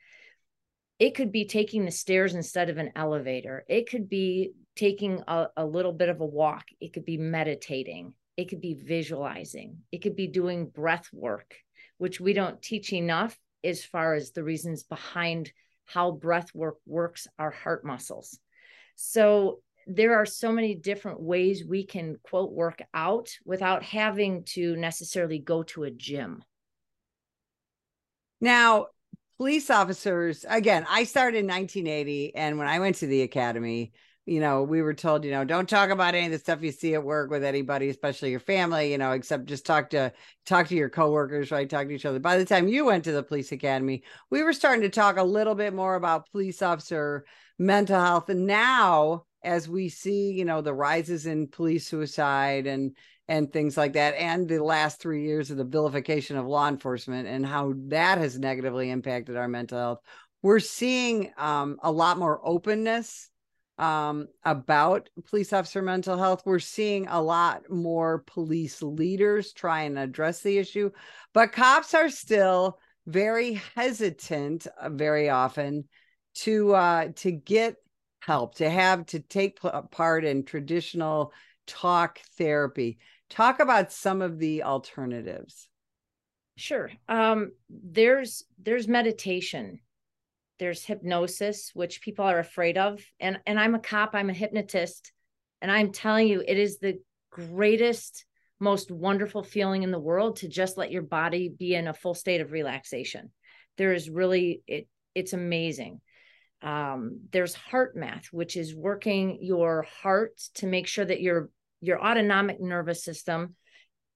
It 1.02 1.16
could 1.16 1.32
be 1.32 1.46
taking 1.46 1.84
the 1.84 1.90
stairs 1.90 2.36
instead 2.36 2.70
of 2.70 2.78
an 2.78 2.92
elevator. 2.94 3.64
It 3.68 3.90
could 3.90 4.08
be 4.08 4.52
taking 4.76 5.20
a, 5.26 5.48
a 5.56 5.66
little 5.66 5.92
bit 5.92 6.08
of 6.08 6.20
a 6.20 6.24
walk. 6.24 6.66
It 6.80 6.92
could 6.92 7.04
be 7.04 7.16
meditating. 7.16 8.14
It 8.36 8.48
could 8.48 8.60
be 8.60 8.74
visualizing. 8.74 9.78
It 9.90 10.00
could 10.00 10.14
be 10.14 10.28
doing 10.28 10.68
breath 10.68 11.08
work, 11.12 11.56
which 11.98 12.20
we 12.20 12.34
don't 12.34 12.62
teach 12.62 12.92
enough 12.92 13.36
as 13.64 13.84
far 13.84 14.14
as 14.14 14.30
the 14.30 14.44
reasons 14.44 14.84
behind 14.84 15.52
how 15.86 16.12
breath 16.12 16.54
work 16.54 16.76
works 16.86 17.26
our 17.36 17.50
heart 17.50 17.84
muscles. 17.84 18.38
So 18.94 19.58
there 19.88 20.14
are 20.14 20.24
so 20.24 20.52
many 20.52 20.76
different 20.76 21.20
ways 21.20 21.64
we 21.66 21.84
can 21.84 22.18
quote 22.22 22.52
work 22.52 22.80
out 22.94 23.28
without 23.44 23.82
having 23.82 24.44
to 24.50 24.76
necessarily 24.76 25.40
go 25.40 25.64
to 25.64 25.82
a 25.82 25.90
gym. 25.90 26.44
Now, 28.40 28.86
police 29.42 29.70
officers, 29.70 30.46
again, 30.48 30.86
I 30.88 31.02
started 31.02 31.38
in 31.38 31.48
1980. 31.48 32.36
And 32.36 32.58
when 32.58 32.68
I 32.68 32.78
went 32.78 32.94
to 32.98 33.08
the 33.08 33.22
academy, 33.22 33.92
you 34.24 34.38
know, 34.38 34.62
we 34.62 34.82
were 34.82 34.94
told, 34.94 35.24
you 35.24 35.32
know, 35.32 35.44
don't 35.44 35.68
talk 35.68 35.90
about 35.90 36.14
any 36.14 36.26
of 36.26 36.30
the 36.30 36.38
stuff 36.38 36.62
you 36.62 36.70
see 36.70 36.94
at 36.94 37.02
work 37.02 37.28
with 37.28 37.42
anybody, 37.42 37.88
especially 37.88 38.30
your 38.30 38.38
family, 38.38 38.92
you 38.92 38.98
know, 38.98 39.10
except 39.10 39.46
just 39.46 39.66
talk 39.66 39.90
to 39.90 40.12
talk 40.46 40.68
to 40.68 40.76
your 40.76 40.88
coworkers, 40.88 41.50
right? 41.50 41.68
Talk 41.68 41.88
to 41.88 41.92
each 41.92 42.06
other. 42.06 42.20
By 42.20 42.38
the 42.38 42.44
time 42.44 42.68
you 42.68 42.84
went 42.84 43.02
to 43.02 43.10
the 43.10 43.24
police 43.24 43.50
academy, 43.50 44.04
we 44.30 44.44
were 44.44 44.52
starting 44.52 44.82
to 44.82 44.88
talk 44.88 45.16
a 45.16 45.24
little 45.24 45.56
bit 45.56 45.74
more 45.74 45.96
about 45.96 46.30
police 46.30 46.62
officer 46.62 47.24
mental 47.58 47.98
health. 47.98 48.28
And 48.28 48.46
now 48.46 49.24
as 49.42 49.68
we 49.68 49.88
see, 49.88 50.30
you 50.30 50.44
know, 50.44 50.60
the 50.60 50.72
rises 50.72 51.26
in 51.26 51.48
police 51.48 51.88
suicide 51.88 52.68
and 52.68 52.96
and 53.28 53.52
things 53.52 53.76
like 53.76 53.92
that, 53.94 54.14
and 54.14 54.48
the 54.48 54.62
last 54.62 55.00
three 55.00 55.24
years 55.24 55.50
of 55.50 55.56
the 55.56 55.64
vilification 55.64 56.36
of 56.36 56.46
law 56.46 56.68
enforcement 56.68 57.28
and 57.28 57.46
how 57.46 57.72
that 57.88 58.18
has 58.18 58.38
negatively 58.38 58.90
impacted 58.90 59.36
our 59.36 59.48
mental 59.48 59.78
health, 59.78 60.00
we're 60.42 60.60
seeing 60.60 61.32
um, 61.38 61.78
a 61.82 61.90
lot 61.90 62.18
more 62.18 62.40
openness 62.44 63.30
um, 63.78 64.26
about 64.44 65.08
police 65.28 65.52
officer 65.52 65.82
mental 65.82 66.16
health. 66.18 66.42
We're 66.44 66.58
seeing 66.58 67.06
a 67.06 67.22
lot 67.22 67.70
more 67.70 68.24
police 68.26 68.82
leaders 68.82 69.52
try 69.52 69.82
and 69.82 69.98
address 69.98 70.42
the 70.42 70.58
issue, 70.58 70.90
but 71.32 71.52
cops 71.52 71.94
are 71.94 72.10
still 72.10 72.78
very 73.06 73.60
hesitant, 73.74 74.66
uh, 74.80 74.90
very 74.90 75.30
often, 75.30 75.84
to 76.34 76.74
uh, 76.74 77.08
to 77.16 77.32
get 77.32 77.76
help, 78.20 78.56
to 78.56 78.70
have 78.70 79.06
to 79.06 79.20
take 79.20 79.58
part 79.90 80.24
in 80.24 80.44
traditional 80.44 81.32
talk 81.72 82.20
therapy. 82.36 82.98
Talk 83.30 83.60
about 83.60 83.92
some 83.92 84.20
of 84.20 84.38
the 84.38 84.62
alternatives. 84.62 85.68
Sure. 86.56 86.90
Um, 87.08 87.52
there's 87.70 88.44
there's 88.62 88.86
meditation. 88.86 89.80
There's 90.58 90.84
hypnosis, 90.84 91.70
which 91.74 92.02
people 92.02 92.26
are 92.26 92.38
afraid 92.38 92.76
of. 92.76 93.02
And 93.18 93.40
and 93.46 93.58
I'm 93.58 93.74
a 93.74 93.80
cop, 93.80 94.14
I'm 94.14 94.30
a 94.30 94.34
hypnotist, 94.34 95.12
and 95.60 95.70
I'm 95.70 95.92
telling 95.92 96.28
you, 96.28 96.42
it 96.46 96.58
is 96.58 96.78
the 96.78 97.00
greatest, 97.30 98.26
most 98.60 98.90
wonderful 98.90 99.42
feeling 99.42 99.82
in 99.82 99.90
the 99.90 99.98
world 99.98 100.36
to 100.36 100.48
just 100.48 100.76
let 100.76 100.92
your 100.92 101.02
body 101.02 101.48
be 101.48 101.74
in 101.74 101.88
a 101.88 101.94
full 101.94 102.14
state 102.14 102.42
of 102.42 102.52
relaxation. 102.52 103.30
There 103.78 103.94
is 103.94 104.10
really 104.10 104.62
it 104.66 104.88
it's 105.14 105.32
amazing 105.32 106.00
um, 106.62 107.20
there's 107.32 107.56
HeartMath, 107.56 108.26
which 108.26 108.56
is 108.56 108.74
working 108.74 109.38
your 109.40 109.82
heart 110.02 110.40
to 110.54 110.66
make 110.66 110.86
sure 110.86 111.04
that 111.04 111.20
your 111.20 111.50
your 111.82 112.02
autonomic 112.02 112.60
nervous 112.60 113.04
system 113.04 113.54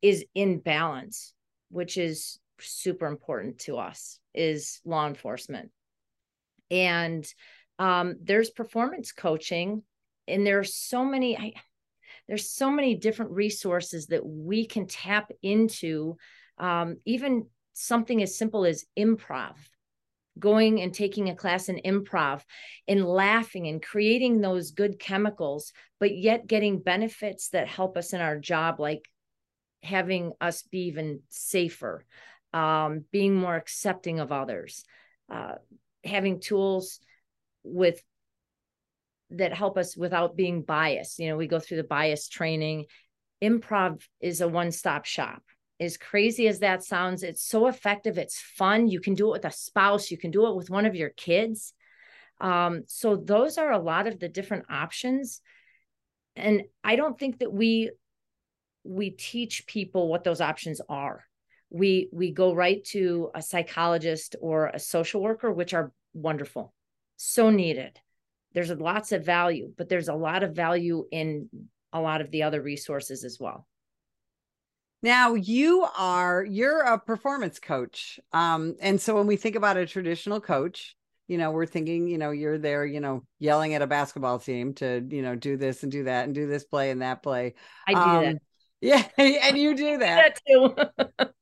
is 0.00 0.24
in 0.34 0.60
balance 0.60 1.34
which 1.70 1.96
is 1.96 2.38
super 2.60 3.06
important 3.06 3.58
to 3.60 3.76
us 3.76 4.18
is 4.34 4.80
law 4.84 5.06
enforcement. 5.06 5.70
And 6.70 7.26
um, 7.78 8.16
there's 8.22 8.50
performance 8.50 9.12
coaching 9.12 9.82
and 10.26 10.46
there's 10.46 10.74
so 10.74 11.04
many 11.04 11.36
I, 11.36 11.52
there's 12.28 12.50
so 12.50 12.70
many 12.70 12.96
different 12.96 13.32
resources 13.32 14.06
that 14.06 14.24
we 14.24 14.66
can 14.66 14.86
tap 14.86 15.30
into 15.42 16.16
um, 16.58 16.96
even 17.04 17.46
something 17.74 18.22
as 18.22 18.38
simple 18.38 18.64
as 18.64 18.84
improv 18.98 19.54
going 20.38 20.80
and 20.80 20.92
taking 20.92 21.28
a 21.28 21.34
class 21.34 21.68
in 21.68 21.80
improv 21.84 22.42
and 22.86 23.06
laughing 23.06 23.68
and 23.68 23.82
creating 23.82 24.40
those 24.40 24.70
good 24.70 24.98
chemicals, 24.98 25.72
but 25.98 26.16
yet 26.16 26.46
getting 26.46 26.80
benefits 26.80 27.50
that 27.50 27.68
help 27.68 27.96
us 27.96 28.12
in 28.12 28.20
our 28.20 28.38
job, 28.38 28.78
like 28.78 29.08
having 29.82 30.32
us 30.40 30.62
be 30.62 30.86
even 30.86 31.20
safer, 31.30 32.04
um, 32.52 33.04
being 33.12 33.34
more 33.34 33.56
accepting 33.56 34.20
of 34.20 34.32
others, 34.32 34.84
uh, 35.30 35.54
having 36.04 36.40
tools 36.40 37.00
with 37.64 38.02
that 39.30 39.52
help 39.52 39.76
us 39.76 39.96
without 39.96 40.36
being 40.36 40.62
biased. 40.62 41.18
You 41.18 41.28
know, 41.28 41.36
we 41.36 41.48
go 41.48 41.58
through 41.58 41.78
the 41.78 41.84
bias 41.84 42.28
training. 42.28 42.86
Improv 43.42 44.02
is 44.20 44.40
a 44.40 44.48
one 44.48 44.70
stop 44.70 45.04
shop 45.04 45.42
as 45.78 45.96
crazy 45.96 46.48
as 46.48 46.60
that 46.60 46.82
sounds, 46.82 47.22
it's 47.22 47.42
so 47.42 47.66
effective. 47.66 48.18
It's 48.18 48.40
fun. 48.40 48.88
You 48.88 49.00
can 49.00 49.14
do 49.14 49.28
it 49.28 49.32
with 49.32 49.44
a 49.44 49.50
spouse, 49.50 50.10
you 50.10 50.18
can 50.18 50.30
do 50.30 50.46
it 50.46 50.56
with 50.56 50.70
one 50.70 50.86
of 50.86 50.94
your 50.94 51.10
kids. 51.10 51.74
Um, 52.40 52.84
so, 52.86 53.16
those 53.16 53.58
are 53.58 53.72
a 53.72 53.78
lot 53.78 54.06
of 54.06 54.18
the 54.18 54.28
different 54.28 54.66
options. 54.70 55.40
And 56.34 56.64
I 56.84 56.96
don't 56.96 57.18
think 57.18 57.38
that 57.38 57.52
we 57.52 57.90
we 58.84 59.10
teach 59.10 59.66
people 59.66 60.08
what 60.08 60.22
those 60.22 60.40
options 60.40 60.80
are 60.88 61.24
we 61.70 62.08
we 62.12 62.30
go 62.30 62.54
right 62.54 62.84
to 62.84 63.30
a 63.34 63.42
psychologist 63.42 64.36
or 64.40 64.66
a 64.66 64.78
social 64.78 65.20
worker 65.20 65.52
which 65.52 65.74
are 65.74 65.92
wonderful 66.14 66.72
so 67.16 67.50
needed 67.50 67.98
there's 68.52 68.70
lots 68.70 69.12
of 69.12 69.24
value 69.24 69.72
but 69.76 69.88
there's 69.88 70.08
a 70.08 70.14
lot 70.14 70.42
of 70.42 70.54
value 70.54 71.04
in 71.10 71.48
a 71.92 72.00
lot 72.00 72.20
of 72.20 72.30
the 72.30 72.42
other 72.44 72.62
resources 72.62 73.24
as 73.24 73.38
well 73.40 73.66
now 75.02 75.34
you 75.34 75.86
are 75.96 76.44
you're 76.44 76.80
a 76.80 76.98
performance 76.98 77.58
coach. 77.58 78.18
Um, 78.32 78.76
and 78.80 79.00
so 79.00 79.14
when 79.16 79.26
we 79.26 79.36
think 79.36 79.56
about 79.56 79.76
a 79.76 79.86
traditional 79.86 80.40
coach, 80.40 80.96
you 81.28 81.38
know, 81.38 81.50
we're 81.50 81.66
thinking, 81.66 82.08
you 82.08 82.18
know, 82.18 82.30
you're 82.30 82.58
there, 82.58 82.84
you 82.84 83.00
know, 83.00 83.22
yelling 83.38 83.74
at 83.74 83.82
a 83.82 83.86
basketball 83.86 84.38
team 84.38 84.74
to, 84.74 85.06
you 85.08 85.22
know, 85.22 85.34
do 85.34 85.56
this 85.56 85.82
and 85.82 85.90
do 85.90 86.04
that 86.04 86.24
and 86.24 86.34
do 86.34 86.46
this 86.46 86.64
play 86.64 86.90
and 86.90 87.02
that 87.02 87.22
play. 87.22 87.54
I 87.86 87.94
do 87.94 88.00
um, 88.00 88.24
that. 88.24 88.36
Yeah, 88.82 89.02
and 89.16 89.56
you 89.56 89.74
do 89.76 89.98
that. 89.98 90.38
that 90.46 90.90
too. 91.16 91.32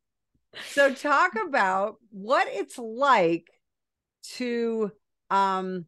so 0.68 0.94
talk 0.94 1.32
about 1.48 1.96
what 2.10 2.46
it's 2.48 2.78
like 2.78 3.48
to 4.36 4.92
um 5.30 5.84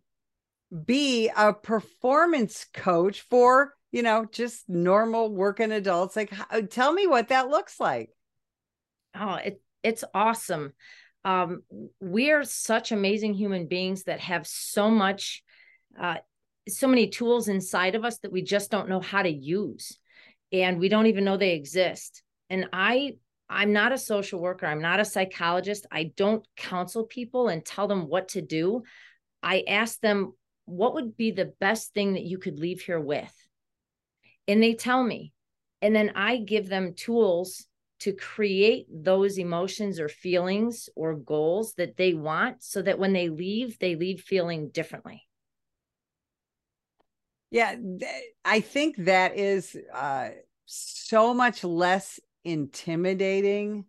be 0.85 1.30
a 1.37 1.52
performance 1.52 2.66
coach 2.75 3.20
for, 3.23 3.75
you 3.96 4.02
know, 4.02 4.26
just 4.30 4.68
normal 4.68 5.34
working 5.34 5.72
adults. 5.72 6.14
Like 6.14 6.30
how, 6.30 6.60
tell 6.60 6.92
me 6.92 7.06
what 7.06 7.28
that 7.28 7.48
looks 7.48 7.80
like. 7.80 8.10
Oh, 9.18 9.34
it 9.34 9.60
it's 9.82 10.04
awesome 10.14 10.72
um, 11.26 11.64
we 12.00 12.30
are 12.30 12.44
such 12.44 12.92
amazing 12.92 13.34
human 13.34 13.66
beings 13.66 14.04
that 14.04 14.20
have 14.20 14.46
so 14.46 14.88
much 14.90 15.42
uh, 16.00 16.16
so 16.68 16.86
many 16.86 17.08
tools 17.08 17.48
inside 17.48 17.96
of 17.96 18.04
us 18.04 18.18
that 18.18 18.30
we 18.30 18.42
just 18.42 18.70
don't 18.70 18.88
know 18.88 19.00
how 19.00 19.22
to 19.22 19.30
use 19.30 19.98
and 20.52 20.78
we 20.78 20.88
don't 20.88 21.06
even 21.06 21.24
know 21.24 21.36
they 21.36 21.54
exist 21.54 22.22
and 22.50 22.66
i 22.72 23.12
i'm 23.48 23.72
not 23.72 23.92
a 23.92 23.98
social 23.98 24.40
worker 24.40 24.66
i'm 24.66 24.82
not 24.82 25.00
a 25.00 25.04
psychologist 25.04 25.86
i 25.90 26.12
don't 26.16 26.46
counsel 26.56 27.04
people 27.04 27.48
and 27.48 27.64
tell 27.64 27.88
them 27.88 28.08
what 28.08 28.28
to 28.28 28.42
do 28.42 28.82
i 29.42 29.64
ask 29.68 30.00
them 30.00 30.32
what 30.64 30.94
would 30.94 31.16
be 31.16 31.30
the 31.30 31.52
best 31.60 31.94
thing 31.94 32.14
that 32.14 32.24
you 32.24 32.38
could 32.38 32.58
leave 32.58 32.80
here 32.80 33.00
with 33.00 33.32
and 34.48 34.62
they 34.62 34.74
tell 34.74 35.02
me 35.02 35.32
and 35.82 35.94
then 35.94 36.12
i 36.14 36.36
give 36.36 36.68
them 36.68 36.94
tools 36.94 37.66
to 37.98 38.12
create 38.12 38.86
those 38.90 39.38
emotions 39.38 39.98
or 39.98 40.08
feelings 40.08 40.88
or 40.94 41.14
goals 41.14 41.74
that 41.74 41.96
they 41.96 42.14
want 42.14 42.62
so 42.62 42.82
that 42.82 42.98
when 42.98 43.12
they 43.12 43.28
leave, 43.28 43.78
they 43.78 43.96
leave 43.96 44.20
feeling 44.20 44.68
differently. 44.68 45.26
Yeah, 47.50 47.76
I 48.44 48.60
think 48.60 48.96
that 48.98 49.38
is 49.38 49.76
uh, 49.94 50.30
so 50.66 51.32
much 51.32 51.64
less 51.64 52.20
intimidating, 52.44 53.86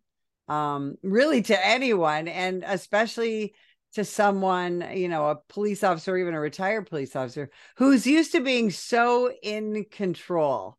um, 0.47 0.95
really, 1.01 1.41
to 1.41 1.65
anyone, 1.67 2.27
and 2.27 2.63
especially 2.65 3.55
to 3.93 4.03
someone, 4.05 4.85
you 4.93 5.07
know, 5.07 5.29
a 5.29 5.39
police 5.49 5.83
officer, 5.83 6.17
even 6.17 6.33
a 6.33 6.39
retired 6.39 6.87
police 6.87 7.15
officer 7.15 7.49
who's 7.77 8.05
used 8.05 8.31
to 8.33 8.41
being 8.41 8.69
so 8.71 9.31
in 9.41 9.85
control. 9.91 10.77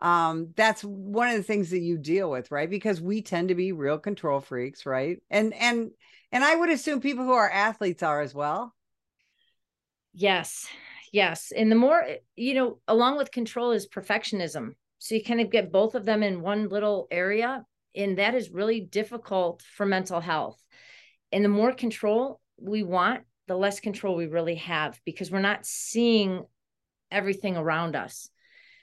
Um 0.00 0.52
that's 0.56 0.82
one 0.82 1.28
of 1.28 1.36
the 1.36 1.42
things 1.42 1.70
that 1.70 1.80
you 1.80 1.98
deal 1.98 2.30
with 2.30 2.50
right? 2.50 2.70
Because 2.70 3.00
we 3.00 3.22
tend 3.22 3.48
to 3.50 3.54
be 3.54 3.72
real 3.72 3.98
control 3.98 4.40
freaks 4.40 4.86
right? 4.86 5.18
And 5.30 5.52
and 5.54 5.90
and 6.32 6.44
i 6.44 6.54
would 6.54 6.70
assume 6.70 7.00
people 7.00 7.24
who 7.24 7.32
are 7.32 7.50
athletes 7.50 8.02
are 8.02 8.20
as 8.20 8.34
well. 8.34 8.74
Yes 10.14 10.66
yes. 11.12 11.52
And 11.54 11.70
the 11.70 11.76
more 11.76 12.04
you 12.36 12.54
know 12.54 12.78
along 12.88 13.16
with 13.16 13.30
control 13.30 13.72
is 13.72 13.88
perfectionism. 13.88 14.74
So 14.98 15.14
you 15.14 15.24
kind 15.24 15.40
of 15.40 15.50
get 15.50 15.72
both 15.72 15.94
of 15.94 16.04
them 16.04 16.22
in 16.22 16.42
one 16.42 16.68
little 16.68 17.08
area 17.10 17.64
and 17.96 18.18
that 18.18 18.34
is 18.34 18.50
really 18.50 18.80
difficult 18.80 19.62
for 19.62 19.86
mental 19.86 20.20
health. 20.20 20.62
And 21.32 21.44
the 21.44 21.48
more 21.48 21.72
control 21.72 22.40
we 22.60 22.82
want 22.82 23.22
the 23.48 23.56
less 23.56 23.80
control 23.80 24.14
we 24.14 24.26
really 24.26 24.56
have 24.56 25.00
because 25.04 25.30
we're 25.30 25.40
not 25.40 25.66
seeing 25.66 26.44
everything 27.10 27.56
around 27.56 27.96
us 27.96 28.30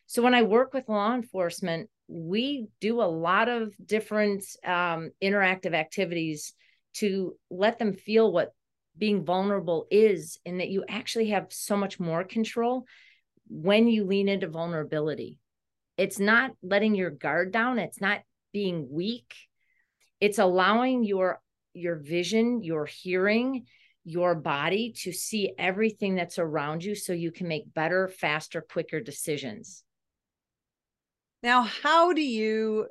so 0.07 0.21
when 0.21 0.33
I 0.33 0.43
work 0.43 0.73
with 0.73 0.87
law 0.87 1.13
enforcement, 1.13 1.89
we 2.07 2.67
do 2.79 3.01
a 3.01 3.03
lot 3.03 3.49
of 3.49 3.75
different 3.85 4.43
um, 4.65 5.11
interactive 5.21 5.73
activities 5.73 6.53
to 6.95 7.35
let 7.51 7.77
them 7.77 7.93
feel 7.93 8.31
what 8.31 8.53
being 8.97 9.25
vulnerable 9.25 9.85
is 9.91 10.39
and 10.45 10.61
that 10.61 10.69
you 10.69 10.85
actually 10.87 11.29
have 11.29 11.47
so 11.49 11.75
much 11.75 11.99
more 11.99 12.23
control 12.23 12.85
when 13.49 13.87
you 13.87 14.05
lean 14.05 14.29
into 14.29 14.47
vulnerability. 14.47 15.39
It's 15.97 16.19
not 16.19 16.51
letting 16.63 16.95
your 16.95 17.09
guard 17.09 17.51
down, 17.51 17.77
it's 17.77 18.01
not 18.01 18.21
being 18.53 18.87
weak. 18.89 19.35
It's 20.21 20.39
allowing 20.39 21.03
your 21.03 21.41
your 21.77 21.95
vision, 21.95 22.63
your 22.63 22.85
hearing, 22.85 23.65
your 24.07 24.35
body 24.35 24.93
to 24.93 25.11
see 25.11 25.53
everything 25.57 26.15
that's 26.15 26.39
around 26.39 26.83
you 26.83 26.95
so 26.95 27.11
you 27.11 27.29
can 27.29 27.47
make 27.47 27.73
better, 27.73 28.07
faster, 28.07 28.61
quicker 28.61 29.01
decisions. 29.01 29.83
Now, 31.43 31.61
how 31.61 32.13
do 32.13 32.21
you 32.21 32.87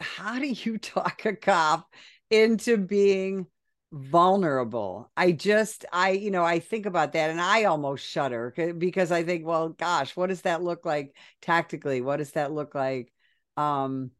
how 0.00 0.38
do 0.38 0.46
you 0.46 0.78
talk 0.78 1.24
a 1.24 1.34
cop 1.34 1.90
into 2.30 2.76
being 2.76 3.46
vulnerable? 3.92 5.10
I 5.16 5.32
just 5.32 5.86
I 5.92 6.10
you 6.10 6.30
know, 6.30 6.44
I 6.44 6.58
think 6.60 6.84
about 6.86 7.12
that 7.14 7.30
and 7.30 7.40
I 7.40 7.64
almost 7.64 8.06
shudder 8.06 8.52
because 8.76 9.10
I 9.10 9.24
think, 9.24 9.46
well, 9.46 9.70
gosh, 9.70 10.16
what 10.16 10.28
does 10.28 10.42
that 10.42 10.62
look 10.62 10.84
like 10.84 11.16
tactically? 11.40 12.02
What 12.02 12.18
does 12.18 12.32
that 12.32 12.52
look 12.52 12.74
like 12.74 13.12
um 13.56 14.10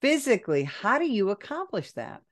physically? 0.00 0.64
How 0.64 0.98
do 0.98 1.06
you 1.06 1.30
accomplish 1.30 1.92
that? 1.92 2.22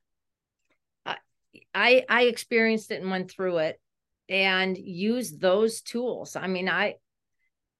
I 1.75 2.05
I 2.09 2.23
experienced 2.25 2.91
it 2.91 3.01
and 3.01 3.11
went 3.11 3.31
through 3.31 3.59
it 3.59 3.81
and 4.29 4.77
use 4.77 5.37
those 5.37 5.81
tools. 5.81 6.37
I 6.37 6.47
mean, 6.47 6.69
I 6.69 6.95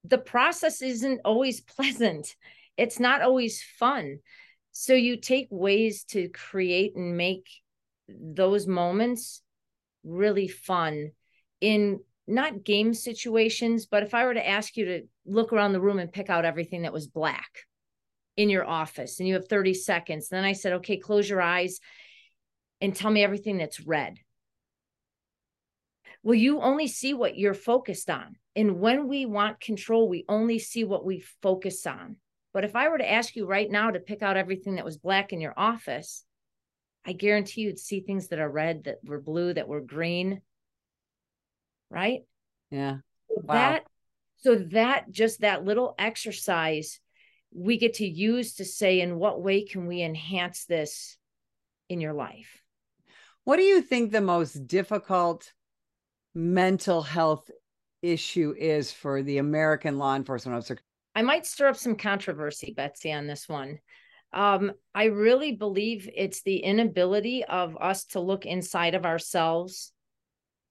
the 0.03 0.17
process 0.17 0.81
isn't 0.81 1.21
always 1.25 1.61
pleasant. 1.75 2.35
It's 2.77 2.99
not 2.99 3.21
always 3.21 3.63
fun. 3.79 4.19
So 4.71 4.93
you 4.93 5.17
take 5.17 5.47
ways 5.49 6.03
to 6.09 6.27
create 6.29 6.95
and 6.95 7.15
make 7.15 7.47
those 8.09 8.67
moments 8.67 9.41
really 10.03 10.47
fun 10.47 11.11
in 11.61 12.01
not 12.27 12.63
game 12.63 12.93
situations, 12.93 13.85
but 13.85 14.03
if 14.03 14.13
I 14.13 14.25
were 14.25 14.33
to 14.33 14.47
ask 14.47 14.75
you 14.75 14.85
to 14.85 15.01
look 15.25 15.53
around 15.53 15.73
the 15.73 15.81
room 15.81 15.99
and 15.99 16.11
pick 16.11 16.29
out 16.29 16.43
everything 16.43 16.81
that 16.81 16.93
was 16.93 17.07
black 17.07 17.49
in 18.35 18.49
your 18.49 18.65
office 18.65 19.19
and 19.19 19.27
you 19.27 19.35
have 19.35 19.47
30 19.47 19.73
seconds, 19.73 20.27
then 20.27 20.43
I 20.43 20.53
said, 20.53 20.73
okay, 20.73 20.97
close 20.97 21.29
your 21.29 21.41
eyes 21.41 21.79
and 22.81 22.95
tell 22.95 23.11
me 23.11 23.23
everything 23.23 23.57
that's 23.57 23.79
red. 23.79 24.19
Well, 26.23 26.35
you 26.35 26.59
only 26.59 26.87
see 26.87 27.13
what 27.13 27.37
you're 27.37 27.53
focused 27.53 28.09
on. 28.09 28.35
And 28.55 28.79
when 28.79 29.07
we 29.07 29.25
want 29.25 29.59
control, 29.59 30.09
we 30.09 30.25
only 30.27 30.59
see 30.59 30.83
what 30.83 31.05
we 31.05 31.23
focus 31.41 31.85
on. 31.85 32.17
But 32.53 32.63
if 32.63 32.75
I 32.75 32.87
were 32.87 32.97
to 32.97 33.11
ask 33.11 33.35
you 33.35 33.45
right 33.45 33.69
now 33.69 33.91
to 33.91 33.99
pick 33.99 34.21
out 34.21 34.37
everything 34.37 34.75
that 34.75 34.85
was 34.85 34.97
black 34.97 35.33
in 35.33 35.41
your 35.41 35.53
office, 35.55 36.23
I 37.05 37.11
guarantee 37.11 37.61
you'd 37.61 37.77
see 37.77 37.99
things 37.99 38.29
that 38.29 38.39
are 38.39 38.49
red, 38.49 38.85
that 38.85 38.99
were 39.03 39.19
blue, 39.19 39.53
that 39.53 39.67
were 39.67 39.81
green. 39.81 40.41
Right? 41.89 42.21
Yeah. 42.71 42.97
Wow. 43.29 43.53
That 43.53 43.83
so 44.37 44.55
that 44.55 45.11
just 45.11 45.41
that 45.41 45.63
little 45.63 45.95
exercise 45.97 46.99
we 47.53 47.77
get 47.77 47.95
to 47.95 48.07
use 48.07 48.55
to 48.55 48.65
say 48.65 48.99
in 48.99 49.17
what 49.17 49.41
way 49.41 49.63
can 49.63 49.87
we 49.87 50.01
enhance 50.01 50.65
this 50.65 51.17
in 51.89 52.01
your 52.01 52.13
life? 52.13 52.61
What 53.43 53.57
do 53.57 53.63
you 53.63 53.81
think 53.81 54.11
the 54.11 54.21
most 54.21 54.67
difficult 54.67 55.51
mental 56.33 57.01
health 57.01 57.49
issue 58.01 58.53
is 58.57 58.91
for 58.91 59.23
the 59.23 59.37
American 59.37 59.97
law 59.97 60.15
enforcement 60.15 60.57
officer? 60.57 60.79
I 61.13 61.21
might 61.21 61.45
stir 61.45 61.69
up 61.69 61.77
some 61.77 61.95
controversy, 61.95 62.73
Betsy, 62.75 63.11
on 63.11 63.27
this 63.27 63.47
one. 63.47 63.79
Um, 64.33 64.73
I 64.93 65.05
really 65.05 65.53
believe 65.53 66.09
it's 66.13 66.41
the 66.41 66.57
inability 66.57 67.45
of 67.45 67.77
us 67.79 68.05
to 68.07 68.19
look 68.19 68.45
inside 68.45 68.95
of 68.95 69.05
ourselves 69.05 69.93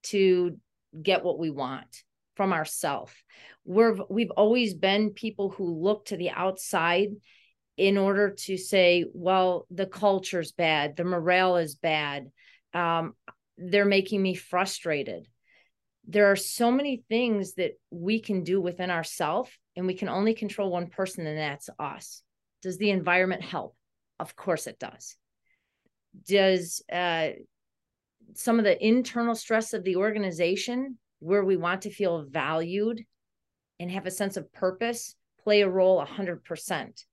to 0.05 0.59
get 1.03 1.25
what 1.25 1.39
we 1.39 1.51
want 1.51 2.03
from 2.37 2.53
ourselves. 2.53 3.13
We're 3.65 3.97
we've 4.11 4.33
always 4.33 4.75
been 4.75 5.11
people 5.11 5.49
who 5.49 5.83
look 5.83 6.07
to 6.07 6.17
the 6.17 6.31
outside 6.31 7.09
in 7.77 7.99
order 7.99 8.31
to 8.31 8.57
say, 8.57 9.05
well, 9.13 9.67
the 9.71 9.87
culture's 9.87 10.53
bad, 10.53 10.97
the 10.97 11.05
morale 11.05 11.57
is 11.57 11.75
bad, 11.75 12.31
um, 12.73 13.15
they're 13.59 13.85
making 13.85 14.23
me 14.23 14.35
frustrated. 14.35 15.27
There 16.07 16.31
are 16.31 16.37
so 16.37 16.71
many 16.71 17.03
things 17.09 17.55
that 17.55 17.73
we 17.91 18.21
can 18.21 18.45
do 18.45 18.61
within 18.61 18.91
ourselves 18.91 19.51
and 19.75 19.87
we 19.87 19.95
can 19.95 20.09
only 20.09 20.35
control 20.35 20.71
one 20.71 20.89
person 20.89 21.27
and 21.27 21.39
that's 21.39 21.71
us. 21.79 22.23
Does 22.63 22.79
the 22.79 22.91
environment 22.91 23.43
help? 23.43 23.75
Of 24.21 24.37
course 24.37 24.67
it 24.67 24.79
does. 24.79 25.17
Does 26.27 26.83
uh, 26.93 27.31
some 28.35 28.59
of 28.59 28.65
the 28.65 28.87
internal 28.87 29.35
stress 29.35 29.73
of 29.73 29.85
the 29.85 29.97
organization 29.97 30.99
where 31.21 31.45
we 31.45 31.57
want 31.57 31.83
to 31.83 31.91
feel 31.91 32.25
valued 32.29 33.03
and 33.81 33.91
have 33.91 34.07
a 34.07 34.11
sense 34.11 34.37
of 34.37 34.53
purpose 34.53 35.17
play 35.43 35.63
a 35.63 35.69
role 35.69 36.05
100% 36.05 37.05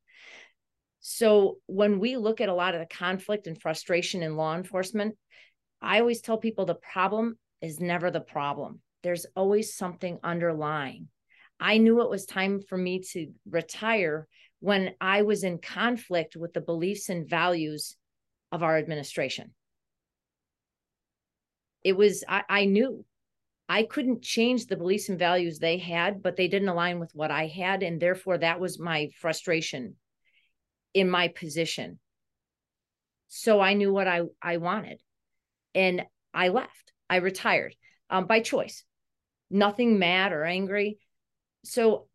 so 1.02 1.58
when 1.66 2.00
we 2.00 2.16
look 2.16 2.40
at 2.40 2.50
a 2.50 2.54
lot 2.54 2.76
of 2.76 2.80
the 2.80 2.96
conflict 2.96 3.48
and 3.48 3.60
frustration 3.60 4.24
in 4.24 4.38
law 4.38 4.56
enforcement 4.56 5.18
i 5.82 6.00
always 6.00 6.22
tell 6.22 6.38
people 6.38 6.66
the 6.66 6.76
problem 6.76 7.38
is 7.62 7.80
never 7.80 8.12
the 8.12 8.20
problem. 8.20 8.82
There's 9.04 9.26
always 9.36 9.76
something 9.76 10.20
underlying. 10.24 11.08
I 11.60 11.78
knew 11.78 12.02
it 12.02 12.10
was 12.10 12.26
time 12.26 12.62
for 12.68 12.78
me 12.78 13.04
to 13.12 13.28
retire 13.50 14.28
when 14.60 14.96
I 15.00 15.22
was 15.22 15.44
in 15.44 15.60
conflict 15.60 16.36
with 16.36 16.54
the 16.54 16.62
beliefs 16.62 17.10
and 17.10 17.30
values 17.30 17.96
of 18.52 18.64
our 18.64 18.78
administration. 18.78 19.54
It 21.84 21.94
was, 21.94 22.24
I, 22.28 22.44
I 22.50 22.66
knew 22.66 23.06
I 23.70 23.84
couldn't 23.84 24.22
change 24.22 24.66
the 24.66 24.76
beliefs 24.76 25.10
and 25.10 25.18
values 25.18 25.60
they 25.60 25.78
had, 25.78 26.22
but 26.22 26.36
they 26.36 26.48
didn't 26.48 26.70
align 26.70 27.00
with 27.00 27.12
what 27.14 27.32
I 27.32 27.48
had. 27.48 27.84
And 27.84 28.00
therefore, 28.00 28.40
that 28.40 28.60
was 28.60 28.80
my 28.80 29.10
frustration 29.20 29.96
in 30.94 31.10
my 31.10 31.28
position. 31.30 32.00
So 33.28 33.60
I 33.60 33.74
knew 33.74 33.94
what 33.94 34.08
I, 34.08 34.22
I 34.42 34.58
wanted. 34.58 35.02
And 35.74 36.04
I 36.34 36.50
left. 36.50 36.92
I 37.10 37.18
retired 37.18 37.76
um, 38.10 38.26
by 38.26 38.42
choice. 38.42 38.84
Nothing 39.50 40.00
mad 40.00 40.34
or 40.34 40.44
angry. 40.44 41.00
So 41.64 42.08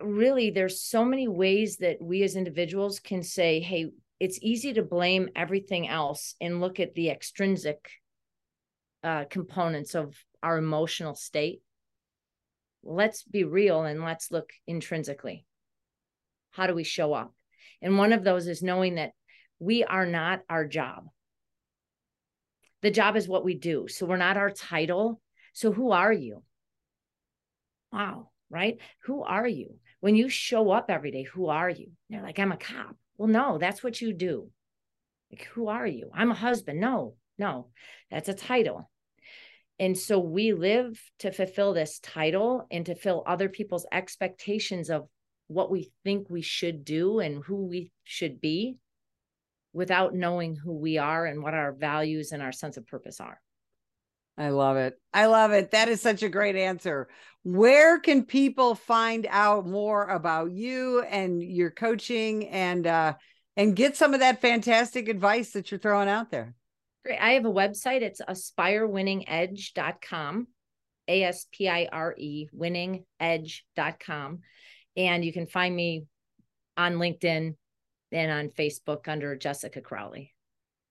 really, 0.00 0.50
there's 0.50 0.82
so 0.82 1.04
many 1.04 1.28
ways 1.28 1.78
that 1.78 1.98
we 2.00 2.22
as 2.22 2.36
individuals 2.36 3.00
can 3.00 3.22
say, 3.22 3.60
hey, 3.60 3.90
it's 4.20 4.38
easy 4.40 4.74
to 4.74 4.82
blame 4.82 5.28
everything 5.34 5.88
else 5.88 6.34
and 6.40 6.60
look 6.60 6.80
at 6.80 6.94
the 6.94 7.10
extrinsic 7.10 7.90
uh, 9.02 9.24
components 9.28 9.94
of 9.94 10.16
our 10.42 10.58
emotional 10.58 11.14
state. 11.14 11.60
Let's 12.84 13.24
be 13.24 13.44
real 13.44 13.84
and 13.84 14.02
let's 14.02 14.30
look 14.30 14.50
intrinsically. 14.66 15.44
How 16.50 16.66
do 16.66 16.74
we 16.74 16.84
show 16.84 17.12
up? 17.12 17.32
And 17.82 17.98
one 17.98 18.12
of 18.12 18.24
those 18.24 18.46
is 18.46 18.62
knowing 18.62 18.94
that 18.94 19.10
we 19.58 19.84
are 19.84 20.06
not 20.06 20.40
our 20.48 20.66
job. 20.66 21.08
The 22.80 22.90
job 22.90 23.16
is 23.16 23.28
what 23.28 23.44
we 23.44 23.54
do. 23.54 23.86
So 23.88 24.06
we're 24.06 24.16
not 24.16 24.36
our 24.36 24.50
title. 24.50 25.20
So 25.52 25.72
who 25.72 25.90
are 25.90 26.12
you? 26.12 26.42
Wow, 27.92 28.30
right? 28.50 28.78
Who 29.04 29.22
are 29.22 29.46
you? 29.46 29.76
When 30.00 30.16
you 30.16 30.28
show 30.28 30.70
up 30.70 30.86
every 30.88 31.10
day, 31.10 31.22
who 31.22 31.48
are 31.48 31.70
you? 31.70 31.90
They're 32.08 32.22
like, 32.22 32.38
I'm 32.38 32.52
a 32.52 32.56
cop. 32.56 32.96
Well, 33.18 33.28
no, 33.28 33.58
that's 33.58 33.84
what 33.84 34.00
you 34.00 34.12
do. 34.12 34.48
Like, 35.30 35.44
who 35.52 35.68
are 35.68 35.86
you? 35.86 36.10
I'm 36.12 36.30
a 36.30 36.34
husband. 36.34 36.80
No, 36.80 37.14
no, 37.38 37.68
that's 38.10 38.28
a 38.28 38.34
title. 38.34 38.90
And 39.78 39.96
so 39.98 40.18
we 40.18 40.52
live 40.52 41.00
to 41.20 41.32
fulfill 41.32 41.72
this 41.72 41.98
title 42.00 42.66
and 42.70 42.86
to 42.86 42.94
fill 42.94 43.22
other 43.26 43.48
people's 43.48 43.86
expectations 43.92 44.90
of 44.90 45.08
what 45.52 45.70
we 45.70 45.92
think 46.04 46.28
we 46.28 46.42
should 46.42 46.84
do 46.84 47.20
and 47.20 47.42
who 47.44 47.66
we 47.66 47.90
should 48.04 48.40
be 48.40 48.76
without 49.72 50.14
knowing 50.14 50.56
who 50.56 50.72
we 50.72 50.98
are 50.98 51.26
and 51.26 51.42
what 51.42 51.54
our 51.54 51.72
values 51.72 52.32
and 52.32 52.42
our 52.42 52.52
sense 52.52 52.76
of 52.76 52.86
purpose 52.86 53.20
are. 53.20 53.40
I 54.36 54.48
love 54.48 54.76
it. 54.76 54.98
I 55.12 55.26
love 55.26 55.52
it. 55.52 55.70
That 55.72 55.88
is 55.88 56.00
such 56.00 56.22
a 56.22 56.28
great 56.28 56.56
answer. 56.56 57.08
Where 57.42 58.00
can 58.00 58.24
people 58.24 58.74
find 58.74 59.26
out 59.28 59.66
more 59.66 60.08
about 60.08 60.52
you 60.52 61.02
and 61.02 61.42
your 61.42 61.70
coaching 61.70 62.48
and 62.48 62.86
uh 62.86 63.14
and 63.56 63.76
get 63.76 63.96
some 63.96 64.14
of 64.14 64.20
that 64.20 64.40
fantastic 64.40 65.10
advice 65.10 65.50
that 65.50 65.70
you're 65.70 65.80
throwing 65.80 66.08
out 66.08 66.30
there? 66.30 66.54
Great. 67.04 67.18
I 67.18 67.32
have 67.32 67.44
a 67.44 67.52
website. 67.52 68.00
It's 68.00 68.22
aspirewinningedge.com, 68.22 70.46
A 71.08 71.24
S 71.24 71.46
P 71.52 71.68
I 71.68 71.88
R 71.92 72.14
E 72.16 72.48
winningedge.com. 72.56 74.38
And 74.96 75.24
you 75.24 75.32
can 75.32 75.46
find 75.46 75.74
me 75.74 76.06
on 76.76 76.94
LinkedIn 76.94 77.54
and 78.12 78.30
on 78.30 78.48
Facebook 78.48 79.08
under 79.08 79.34
Jessica 79.36 79.80
Crowley. 79.80 80.34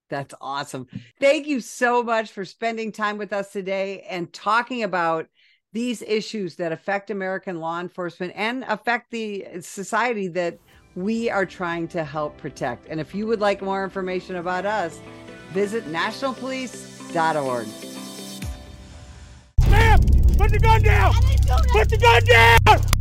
That's 0.10 0.36
awesome. 0.42 0.88
Thank 1.20 1.48
you 1.48 1.62
so 1.62 2.04
much 2.04 2.32
for 2.32 2.44
spending 2.44 2.92
time 2.92 3.18
with 3.18 3.32
us 3.32 3.52
today 3.52 4.06
and 4.10 4.32
talking 4.34 4.84
about 4.84 5.28
these 5.74 6.02
issues 6.02 6.56
that 6.58 6.74
affect 6.74 7.10
American 7.10 7.62
law 7.62 7.80
enforcement 7.80 8.34
and 8.36 8.66
affect 8.68 9.10
the 9.12 9.46
society 9.62 10.28
that 10.28 10.58
we 10.96 11.30
are 11.30 11.46
trying 11.46 11.88
to 11.88 12.04
help 12.04 12.38
protect. 12.38 12.88
And 12.90 13.00
if 13.00 13.16
you 13.16 13.26
would 13.28 13.40
like 13.40 13.62
more 13.62 13.84
information 13.84 14.36
about 14.36 14.66
us, 14.66 15.00
visit 15.52 15.86
nationalpolice.org. 15.86 17.68
Ma'am, 19.70 20.00
put 20.38 20.52
the 20.52 20.60
gun 20.60 20.82
down! 20.82 21.14
Put 21.72 21.90
the 21.90 21.98
gun 21.98 22.26
down! 22.26 23.01